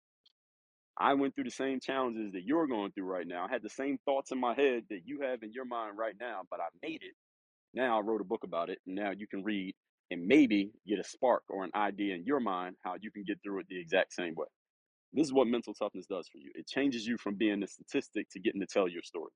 I 0.99 1.14
went 1.14 1.35
through 1.35 1.44
the 1.44 1.51
same 1.51 1.81
challenges 1.81 2.33
that 2.33 2.44
you're 2.44 2.68
going 2.68 2.92
through 2.92 3.07
right 3.07 3.27
now. 3.27 3.46
I 3.49 3.53
had 3.53 3.62
the 3.62 3.70
same 3.70 3.99
thoughts 4.05 4.33
in 4.33 4.40
my 4.40 4.55
head 4.55 4.85
that 4.90 5.01
you 5.07 5.23
have 5.23 5.42
in 5.42 5.53
your 5.53 5.64
mind 5.64 5.99
right 5.99 6.14
now, 6.20 6.42
but 6.51 6.61
I 6.61 6.66
made 6.83 7.03
it. 7.03 7.14
Now 7.75 7.99
I 7.99 8.03
wrote 8.03 8.20
a 8.20 8.25
book 8.25 8.44
about 8.44 8.70
it, 8.70 8.79
and 8.87 8.96
now 8.96 9.12
you 9.12 9.27
can 9.29 9.44
read 9.44 9.75
and 10.11 10.27
maybe 10.27 10.73
get 10.87 10.99
a 11.01 11.05
spark 11.05 11.44
or 11.51 11.64
an 11.64 11.70
idea 11.75 12.14
in 12.16 12.25
your 12.25 12.40
mind 12.40 12.77
how 12.85 12.94
you 13.01 13.11
can 13.11 13.25
get 13.25 13.38
through 13.44 13.61
it 13.61 13.66
the 13.68 13.81
exact 13.81 14.12
same 14.14 14.35
way. 14.37 14.46
This 15.12 15.27
is 15.27 15.33
what 15.35 15.49
mental 15.49 15.75
toughness 15.75 16.07
does 16.07 16.29
for 16.29 16.38
you. 16.38 16.53
It 16.55 16.68
changes 16.68 17.07
you 17.07 17.18
from 17.18 17.37
being 17.37 17.62
a 17.62 17.68
statistic 17.68 18.29
to 18.33 18.40
getting 18.40 18.61
to 18.61 18.66
tell 18.68 18.88
your 18.88 19.03
story. 19.03 19.33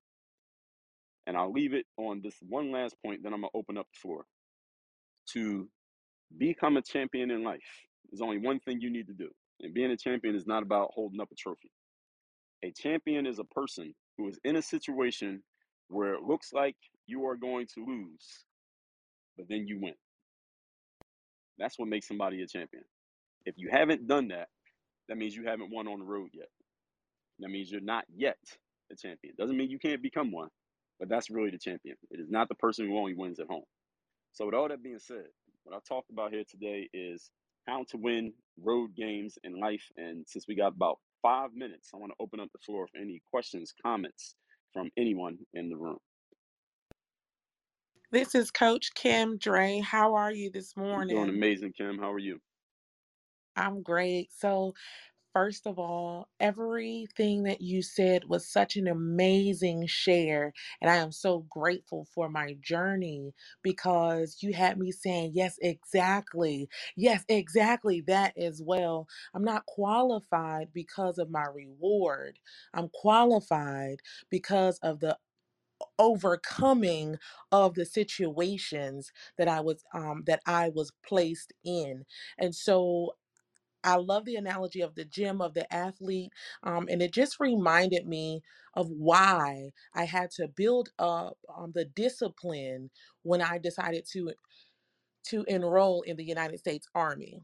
And 1.27 1.35
I'll 1.35 1.51
leave 1.51 1.73
it 1.73 1.85
on 1.97 2.21
this 2.23 2.35
one 2.47 2.71
last 2.71 2.95
point, 3.03 3.23
then 3.23 3.33
I'm 3.33 3.41
going 3.41 3.51
to 3.51 3.57
open 3.57 3.77
up 3.77 3.87
the 3.93 3.99
floor. 3.99 4.25
To 5.33 5.67
become 6.37 6.77
a 6.77 6.81
champion 6.81 7.31
in 7.31 7.43
life, 7.43 7.61
there's 8.09 8.21
only 8.21 8.37
one 8.37 8.59
thing 8.59 8.79
you 8.79 8.91
need 8.91 9.07
to 9.07 9.13
do. 9.13 9.29
And 9.61 9.73
being 9.73 9.91
a 9.91 9.97
champion 9.97 10.35
is 10.35 10.45
not 10.45 10.63
about 10.63 10.91
holding 10.93 11.19
up 11.19 11.29
a 11.31 11.35
trophy. 11.35 11.71
A 12.63 12.71
champion 12.71 13.25
is 13.25 13.39
a 13.39 13.43
person 13.43 13.93
who 14.17 14.27
is 14.27 14.39
in 14.43 14.55
a 14.55 14.61
situation 14.61 15.41
where 15.87 16.13
it 16.13 16.23
looks 16.23 16.53
like 16.53 16.75
you 17.07 17.25
are 17.25 17.35
going 17.35 17.67
to 17.75 17.85
lose, 17.85 18.45
but 19.37 19.47
then 19.49 19.67
you 19.67 19.79
win. 19.81 19.93
That's 21.57 21.79
what 21.79 21.87
makes 21.87 22.07
somebody 22.07 22.41
a 22.41 22.47
champion. 22.47 22.83
If 23.45 23.55
you 23.57 23.69
haven't 23.71 24.07
done 24.07 24.29
that, 24.29 24.47
that 25.07 25.17
means 25.17 25.35
you 25.35 25.45
haven't 25.45 25.71
won 25.71 25.87
on 25.87 25.99
the 25.99 26.05
road 26.05 26.29
yet. 26.33 26.49
That 27.39 27.49
means 27.49 27.71
you're 27.71 27.81
not 27.81 28.05
yet 28.15 28.37
a 28.91 28.95
champion. 28.95 29.35
Doesn't 29.37 29.55
mean 29.55 29.69
you 29.69 29.79
can't 29.79 30.01
become 30.01 30.31
one, 30.31 30.49
but 30.99 31.09
that's 31.09 31.29
really 31.31 31.51
the 31.51 31.59
champion. 31.59 31.97
It 32.11 32.19
is 32.19 32.29
not 32.29 32.49
the 32.49 32.55
person 32.55 32.87
who 32.87 32.97
only 32.97 33.15
wins 33.15 33.39
at 33.39 33.47
home. 33.47 33.63
So, 34.33 34.45
with 34.47 34.55
all 34.55 34.69
that 34.69 34.83
being 34.83 34.99
said, 34.99 35.27
what 35.63 35.75
I 35.75 35.79
talked 35.87 36.11
about 36.11 36.31
here 36.33 36.45
today 36.49 36.89
is 36.93 37.31
how 37.67 37.85
to 37.91 37.97
win 37.97 38.33
road 38.61 38.95
games 38.95 39.37
in 39.43 39.59
life. 39.59 39.83
And 39.97 40.25
since 40.27 40.47
we 40.47 40.55
got 40.55 40.75
about 40.75 40.99
five 41.23 41.51
minutes, 41.55 41.91
I 41.93 41.97
want 41.97 42.11
to 42.13 42.23
open 42.23 42.39
up 42.41 42.49
the 42.53 42.59
floor 42.59 42.87
for 42.87 42.99
any 42.99 43.21
questions, 43.31 43.73
comments 43.83 44.35
from 44.73 44.91
anyone 44.97 45.39
in 45.53 45.69
the 45.69 45.77
room. 45.77 45.99
This 48.11 48.35
is 48.35 48.51
Coach 48.51 48.93
Kim 48.95 49.37
Dre. 49.37 49.81
How 49.81 50.15
are 50.15 50.31
you 50.31 50.49
this 50.51 50.77
I'm 50.93 51.05
doing 51.07 51.29
morning? 51.29 51.29
amazing, 51.29 51.73
Kim. 51.77 51.99
How 51.99 52.11
are 52.13 52.19
you? 52.19 52.39
I'm 53.55 53.83
great. 53.83 54.31
So, 54.33 54.73
First 55.35 55.67
of 55.67 55.79
all, 55.79 56.29
everything 56.41 57.43
that 57.45 57.61
you 57.61 57.83
said 57.83 58.25
was 58.29 58.49
such 58.49 58.77
an 58.77 58.87
amazing 58.87 59.87
share. 59.87 60.53
And 60.81 60.91
I 60.91 60.97
am 60.97 61.13
so 61.13 61.41
grateful 61.51 62.07
for 62.15 62.29
my 62.29 62.57
journey 62.61 63.35
because 63.63 64.39
you 64.41 64.53
had 64.55 64.79
me 64.79 64.91
saying, 64.93 65.33
Yes, 65.35 65.59
exactly. 65.61 66.69
Yes, 66.97 67.25
exactly. 67.29 68.01
That 68.03 68.37
as 68.39 68.63
well. 68.63 69.07
I'm 69.35 69.45
not 69.45 69.67
qualified 69.67 70.69
because 70.73 71.19
of 71.19 71.31
my 71.31 71.45
reward, 71.55 72.39
I'm 72.75 72.89
qualified 72.89 74.01
because 74.31 74.79
of 74.83 75.01
the 75.01 75.17
overcoming 75.99 77.17
of 77.51 77.75
the 77.75 77.85
situations 77.85 79.11
that 79.37 79.47
I 79.47 79.61
was 79.61 79.83
um 79.93 80.23
that 80.27 80.41
I 80.45 80.69
was 80.69 80.91
placed 81.07 81.53
in. 81.63 82.05
And 82.37 82.53
so 82.55 83.15
I 83.85 83.97
love 83.97 84.25
the 84.25 84.37
analogy 84.37 84.81
of 84.81 84.95
the 84.95 85.05
gym 85.05 85.41
of 85.41 85.53
the 85.55 85.71
athlete. 85.73 86.33
Um, 86.63 86.87
and 86.91 87.01
it 87.01 87.13
just 87.13 87.39
reminded 87.39 88.07
me 88.07 88.43
of 88.75 88.89
why 88.89 89.71
I 89.95 90.05
had 90.05 90.31
to 90.33 90.47
build 90.49 90.89
up 90.99 91.37
um, 91.55 91.73
the 91.73 91.85
discipline 91.85 92.91
when 93.23 93.41
I 93.41 93.59
decided 93.59 94.05
to 94.13 94.33
to 95.25 95.43
enroll 95.47 96.01
in 96.03 96.17
the 96.17 96.23
United 96.25 96.59
States 96.59 96.87
Army. 96.95 97.41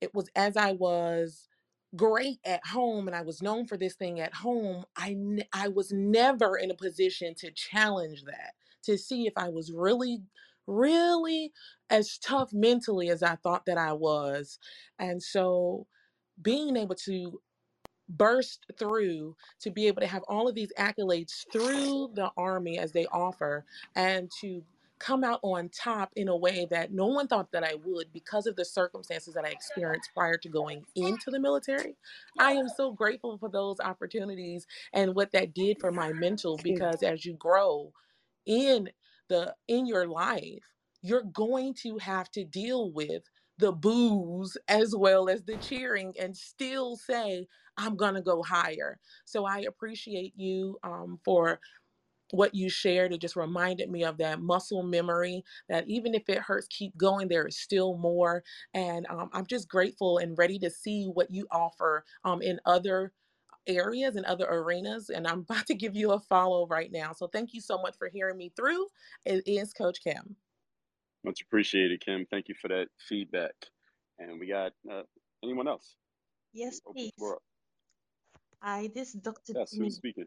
It 0.00 0.14
was 0.14 0.30
as 0.36 0.56
I 0.56 0.72
was 0.72 1.48
great 1.96 2.40
at 2.44 2.66
home 2.66 3.08
and 3.08 3.16
I 3.16 3.22
was 3.22 3.42
known 3.42 3.66
for 3.66 3.76
this 3.76 3.94
thing 3.96 4.20
at 4.20 4.34
home, 4.34 4.84
I 4.96 5.16
I 5.52 5.68
was 5.68 5.92
never 5.92 6.56
in 6.56 6.70
a 6.70 6.74
position 6.76 7.34
to 7.36 7.50
challenge 7.52 8.24
that, 8.24 8.54
to 8.84 8.98
see 8.98 9.26
if 9.26 9.34
I 9.36 9.48
was 9.50 9.72
really 9.72 10.22
really 10.70 11.52
as 11.90 12.18
tough 12.18 12.52
mentally 12.52 13.10
as 13.10 13.22
I 13.22 13.36
thought 13.36 13.66
that 13.66 13.78
I 13.78 13.92
was. 13.92 14.58
And 14.98 15.22
so 15.22 15.86
being 16.42 16.76
able 16.76 16.96
to 17.06 17.40
burst 18.08 18.66
through 18.78 19.36
to 19.60 19.70
be 19.70 19.86
able 19.86 20.00
to 20.00 20.06
have 20.06 20.22
all 20.28 20.48
of 20.48 20.54
these 20.54 20.72
accolades 20.78 21.46
through 21.52 22.10
the 22.14 22.30
army 22.36 22.78
as 22.78 22.92
they 22.92 23.06
offer 23.06 23.64
and 23.96 24.30
to 24.40 24.62
come 24.98 25.24
out 25.24 25.40
on 25.42 25.68
top 25.70 26.12
in 26.16 26.28
a 26.28 26.36
way 26.36 26.66
that 26.70 26.92
no 26.92 27.06
one 27.06 27.26
thought 27.26 27.50
that 27.52 27.64
I 27.64 27.74
would 27.84 28.12
because 28.12 28.46
of 28.46 28.56
the 28.56 28.64
circumstances 28.64 29.34
that 29.34 29.46
I 29.46 29.50
experienced 29.50 30.10
prior 30.14 30.36
to 30.38 30.48
going 30.48 30.84
into 30.94 31.30
the 31.30 31.40
military. 31.40 31.96
I 32.38 32.52
am 32.52 32.68
so 32.68 32.92
grateful 32.92 33.38
for 33.38 33.48
those 33.48 33.80
opportunities 33.80 34.66
and 34.92 35.14
what 35.14 35.32
that 35.32 35.54
did 35.54 35.78
for 35.80 35.90
my 35.90 36.12
mental 36.12 36.58
because 36.62 37.02
as 37.02 37.24
you 37.24 37.34
grow 37.34 37.92
in 38.46 38.90
the 39.30 39.56
in 39.68 39.86
your 39.86 40.08
life, 40.08 40.64
you're 41.02 41.24
going 41.24 41.74
to 41.84 41.98
have 42.00 42.30
to 42.32 42.44
deal 42.44 42.92
with 42.92 43.24
the 43.58 43.72
boos 43.72 44.58
as 44.68 44.96
well 44.96 45.30
as 45.30 45.44
the 45.44 45.56
cheering 45.58 46.14
and 46.20 46.36
still 46.36 46.96
say 46.96 47.46
i'm 47.78 47.96
going 47.96 48.14
to 48.16 48.22
go 48.22 48.42
higher. 48.44 49.00
So 49.26 49.46
i 49.46 49.60
appreciate 49.60 50.34
you 50.36 50.78
um, 50.84 51.20
for 51.24 51.60
what 52.32 52.54
you 52.54 52.70
shared. 52.70 53.14
It 53.14 53.22
just 53.22 53.36
reminded 53.36 53.90
me 53.90 54.04
of 54.04 54.18
that 54.18 54.42
muscle 54.42 54.84
memory 54.84 55.44
that 55.70 55.88
even 55.88 56.14
if 56.14 56.28
it 56.28 56.40
hurts 56.40 56.68
keep 56.70 56.96
going. 56.98 57.28
There 57.28 57.46
is 57.48 57.58
still 57.58 57.98
more. 57.98 58.44
And 58.74 59.06
um, 59.10 59.30
i'm 59.34 59.46
just 59.46 59.68
grateful 59.70 60.18
and 60.18 60.38
ready 60.38 60.58
to 60.60 60.70
see 60.70 61.06
what 61.06 61.32
you 61.32 61.48
offer 61.52 62.04
um, 62.24 62.42
in 62.42 62.60
other 62.66 63.12
areas 63.66 64.16
and 64.16 64.26
other 64.26 64.46
arenas 64.46 65.10
and 65.10 65.26
i'm 65.26 65.40
about 65.48 65.66
to 65.66 65.74
give 65.74 65.94
you 65.94 66.12
a 66.12 66.20
follow 66.20 66.66
right 66.66 66.90
now 66.92 67.12
so 67.12 67.26
thank 67.26 67.52
you 67.52 67.60
so 67.60 67.78
much 67.78 67.96
for 67.98 68.08
hearing 68.08 68.36
me 68.36 68.52
through 68.56 68.86
it 69.24 69.42
is 69.46 69.72
coach 69.72 70.02
kim 70.02 70.36
Much 71.24 71.42
appreciated, 71.42 72.00
Kim. 72.00 72.26
Thank 72.30 72.48
you 72.48 72.54
for 72.54 72.68
that 72.68 72.88
feedback. 73.08 73.52
And 74.18 74.40
we 74.40 74.46
got 74.48 74.72
uh, 74.90 75.02
anyone 75.44 75.68
else? 75.68 75.96
Yes, 76.52 76.80
please. 76.80 77.12
floor 77.18 77.36
up. 77.36 77.42
Hi, 78.62 78.90
this 78.94 79.14
is 79.14 79.20
Dr. 79.20 79.52
Yes, 79.54 79.70
Denny. 79.70 79.84
who's 79.84 79.96
speaking? 79.96 80.24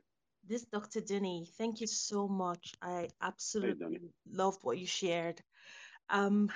This 0.48 0.66
Dr. 0.66 1.02
Denny. 1.02 1.50
Thank 1.58 1.82
you 1.82 1.88
so 1.88 2.28
much. 2.28 2.74
I 2.82 3.10
absolutely 3.22 3.86
Denny. 3.86 4.00
loved 4.32 4.60
what 4.64 4.78
you 4.78 4.86
shared. 4.86 5.42
Um, 6.10 6.52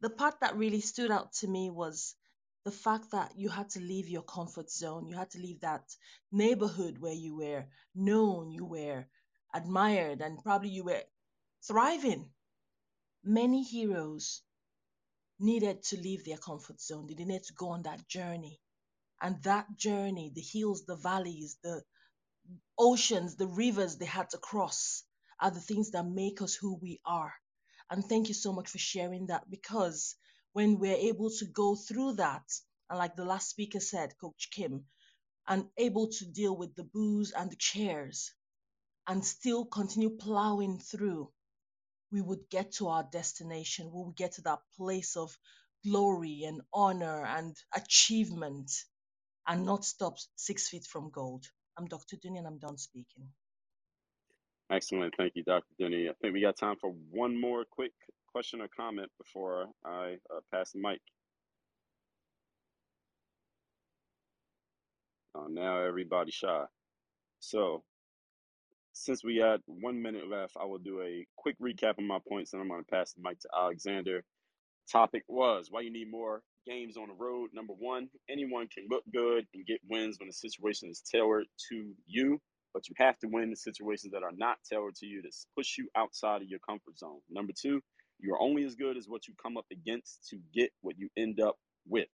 the 0.00 0.10
part 0.10 0.40
that 0.40 0.56
really 0.56 0.80
stood 0.80 1.10
out 1.10 1.32
to 1.40 1.48
me 1.48 1.70
was 1.70 2.14
the 2.68 2.72
fact 2.72 3.12
that 3.12 3.32
you 3.34 3.48
had 3.48 3.70
to 3.70 3.80
leave 3.80 4.10
your 4.10 4.24
comfort 4.24 4.70
zone. 4.70 5.06
You 5.08 5.16
had 5.16 5.30
to 5.30 5.38
leave 5.38 5.60
that 5.60 5.84
neighborhood 6.30 6.98
where 6.98 7.14
you 7.14 7.34
were 7.34 7.64
known, 7.94 8.50
you 8.50 8.66
were 8.66 9.06
admired, 9.54 10.20
and 10.20 10.42
probably 10.42 10.68
you 10.68 10.84
were 10.84 11.02
thriving. 11.66 12.28
Many 13.24 13.62
heroes 13.62 14.42
needed 15.40 15.82
to 15.84 15.96
leave 15.96 16.26
their 16.26 16.36
comfort 16.36 16.78
zone. 16.78 17.06
They 17.06 17.14
needed 17.14 17.44
to 17.44 17.54
go 17.54 17.70
on 17.70 17.84
that 17.84 18.06
journey. 18.06 18.60
And 19.22 19.42
that 19.44 19.74
journey, 19.78 20.30
the 20.34 20.42
hills, 20.42 20.84
the 20.84 20.96
valleys, 20.96 21.56
the 21.62 21.82
oceans, 22.78 23.36
the 23.36 23.46
rivers 23.46 23.96
they 23.96 24.04
had 24.04 24.28
to 24.32 24.38
cross 24.38 25.04
are 25.40 25.50
the 25.50 25.60
things 25.60 25.92
that 25.92 26.04
make 26.06 26.42
us 26.42 26.54
who 26.54 26.78
we 26.82 27.00
are. 27.06 27.32
And 27.90 28.04
thank 28.04 28.28
you 28.28 28.34
so 28.34 28.52
much 28.52 28.68
for 28.68 28.78
sharing 28.78 29.28
that 29.28 29.48
because 29.48 30.16
when 30.54 30.78
we're 30.78 30.96
able 30.96 31.30
to 31.30 31.46
go 31.46 31.76
through 31.76 32.14
that, 32.14 32.44
and 32.90 32.98
like 32.98 33.16
the 33.16 33.24
last 33.26 33.50
speaker 33.50 33.80
said, 33.80 34.14
Coach 34.20 34.50
Kim, 34.52 34.86
and 35.48 35.66
able 35.78 36.08
to 36.08 36.26
deal 36.26 36.56
with 36.56 36.74
the 36.76 36.84
boos 36.84 37.32
and 37.32 37.50
the 37.50 37.56
chairs 37.56 38.32
and 39.08 39.24
still 39.24 39.66
continue 39.66 40.10
plowing 40.10 40.78
through, 40.78 41.30
we 42.12 42.22
would 42.22 42.48
get 42.50 42.72
to 42.72 42.88
our 42.88 43.04
destination. 43.12 43.90
We 43.92 44.04
would 44.04 44.16
get 44.16 44.32
to 44.34 44.42
that 44.42 44.60
place 44.76 45.16
of 45.16 45.36
glory 45.86 46.44
and 46.44 46.62
honor 46.74 47.24
and 47.26 47.56
achievement 47.74 48.70
and 49.46 49.66
not 49.66 49.84
stop 49.84 50.16
six 50.36 50.68
feet 50.68 50.84
from 50.86 51.10
gold. 51.10 51.46
I'm 51.78 51.86
Dr. 51.86 52.16
Denny 52.16 52.38
and 52.38 52.46
I'm 52.46 52.58
done 52.58 52.78
speaking. 52.78 53.28
Excellent. 54.70 55.14
Thank 55.16 55.34
you, 55.36 55.44
Dr. 55.44 55.66
Denny. 55.78 56.08
I 56.08 56.12
think 56.20 56.34
we 56.34 56.40
got 56.42 56.56
time 56.56 56.76
for 56.80 56.92
one 57.10 57.40
more 57.40 57.64
quick 57.70 57.92
question 58.32 58.60
or 58.60 58.68
comment 58.68 59.10
before 59.18 59.66
I 59.84 60.16
uh, 60.34 60.40
pass 60.52 60.72
the 60.72 60.80
mic. 60.80 61.00
Uh, 65.34 65.48
now 65.48 65.82
everybody 65.82 66.30
shy. 66.30 66.64
So 67.40 67.82
since 68.92 69.22
we 69.22 69.36
had 69.36 69.60
one 69.66 70.02
minute 70.02 70.28
left, 70.28 70.56
I 70.60 70.64
will 70.64 70.78
do 70.78 71.00
a 71.02 71.26
quick 71.36 71.56
recap 71.60 71.98
of 71.98 72.04
my 72.04 72.18
points 72.28 72.52
and 72.52 72.62
I'm 72.62 72.68
going 72.68 72.84
to 72.84 72.90
pass 72.90 73.12
the 73.12 73.22
mic 73.22 73.38
to 73.40 73.48
Alexander. 73.56 74.24
Topic 74.90 75.22
was 75.28 75.68
why 75.70 75.82
you 75.82 75.92
need 75.92 76.10
more 76.10 76.42
games 76.66 76.96
on 76.96 77.08
the 77.08 77.14
road. 77.14 77.50
Number 77.52 77.74
one, 77.74 78.08
anyone 78.28 78.68
can 78.68 78.86
look 78.90 79.04
good 79.12 79.46
and 79.54 79.66
get 79.66 79.80
wins 79.88 80.18
when 80.18 80.28
the 80.28 80.32
situation 80.32 80.88
is 80.90 81.00
tailored 81.00 81.46
to 81.70 81.92
you, 82.06 82.40
but 82.74 82.88
you 82.88 82.94
have 82.98 83.18
to 83.20 83.28
win 83.28 83.50
the 83.50 83.56
situations 83.56 84.12
that 84.12 84.22
are 84.22 84.32
not 84.36 84.58
tailored 84.68 84.96
to 84.96 85.06
you 85.06 85.22
to 85.22 85.28
push 85.56 85.78
you 85.78 85.88
outside 85.96 86.42
of 86.42 86.48
your 86.48 86.60
comfort 86.60 86.98
zone. 86.98 87.20
Number 87.30 87.52
two, 87.58 87.80
you're 88.20 88.40
only 88.40 88.64
as 88.64 88.74
good 88.74 88.96
as 88.96 89.08
what 89.08 89.28
you 89.28 89.34
come 89.40 89.56
up 89.56 89.66
against 89.70 90.28
to 90.30 90.38
get 90.52 90.70
what 90.82 90.98
you 90.98 91.08
end 91.16 91.40
up 91.40 91.56
with. 91.86 92.08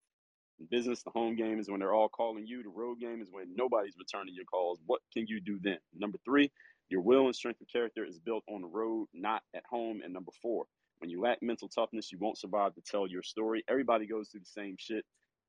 In 0.61 0.67
business, 0.71 1.03
the 1.03 1.11
home 1.11 1.35
game 1.37 1.59
is 1.59 1.69
when 1.69 1.81
they're 1.81 1.95
all 1.95 2.09
calling 2.09 2.47
you. 2.47 2.63
The 2.63 2.69
road 2.69 3.01
game 3.01 3.21
is 3.21 3.29
when 3.31 3.55
nobody's 3.57 3.95
returning 3.99 4.35
your 4.35 4.45
calls. 4.45 4.79
What 4.87 5.01
can 5.13 5.27
you 5.27 5.41
do 5.41 5.59
then? 5.61 5.79
Number 5.97 6.19
three, 6.25 6.51
your 6.91 7.01
will 7.01 7.27
and 7.27 7.35
strength 7.35 7.61
of 7.61 7.67
character 7.69 8.05
is 8.05 8.19
built 8.19 8.45
on 8.49 8.61
the 8.61 8.69
road, 8.69 9.09
not 9.13 9.43
at 9.55 9.65
home. 9.69 10.01
And 10.05 10.13
number 10.13 10.31
four, 10.41 10.67
when 10.99 11.11
you 11.11 11.21
lack 11.21 11.43
mental 11.43 11.69
toughness, 11.69 12.13
you 12.13 12.19
won't 12.21 12.39
survive 12.39 12.75
to 12.75 12.83
tell 12.83 13.07
your 13.07 13.23
story. 13.23 13.65
Everybody 13.69 14.07
goes 14.07 14.29
through 14.29 14.41
the 14.41 14.47
same 14.47 14.77
shit. 14.79 15.05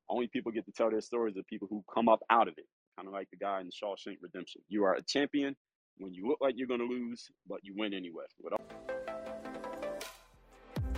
Only 0.08 0.26
people 0.26 0.50
get 0.52 0.66
to 0.66 0.72
tell 0.72 0.90
their 0.90 1.00
stories 1.00 1.36
are 1.36 1.42
people 1.44 1.68
who 1.70 1.84
come 1.92 2.08
up 2.08 2.20
out 2.30 2.48
of 2.48 2.54
it. 2.58 2.66
Kind 2.96 3.06
of 3.06 3.14
like 3.14 3.28
the 3.30 3.36
guy 3.36 3.60
in 3.60 3.68
Shawshank 3.68 4.18
Redemption. 4.22 4.62
You 4.68 4.84
are 4.84 4.94
a 4.94 5.02
champion 5.02 5.54
when 5.98 6.14
you 6.14 6.26
look 6.26 6.38
like 6.40 6.54
you're 6.56 6.68
going 6.68 6.80
to 6.80 6.86
lose, 6.86 7.30
but 7.48 7.60
you 7.62 7.74
win 7.76 7.94
anyway. 7.94 8.24
With 8.42 8.54
all- 8.54 8.95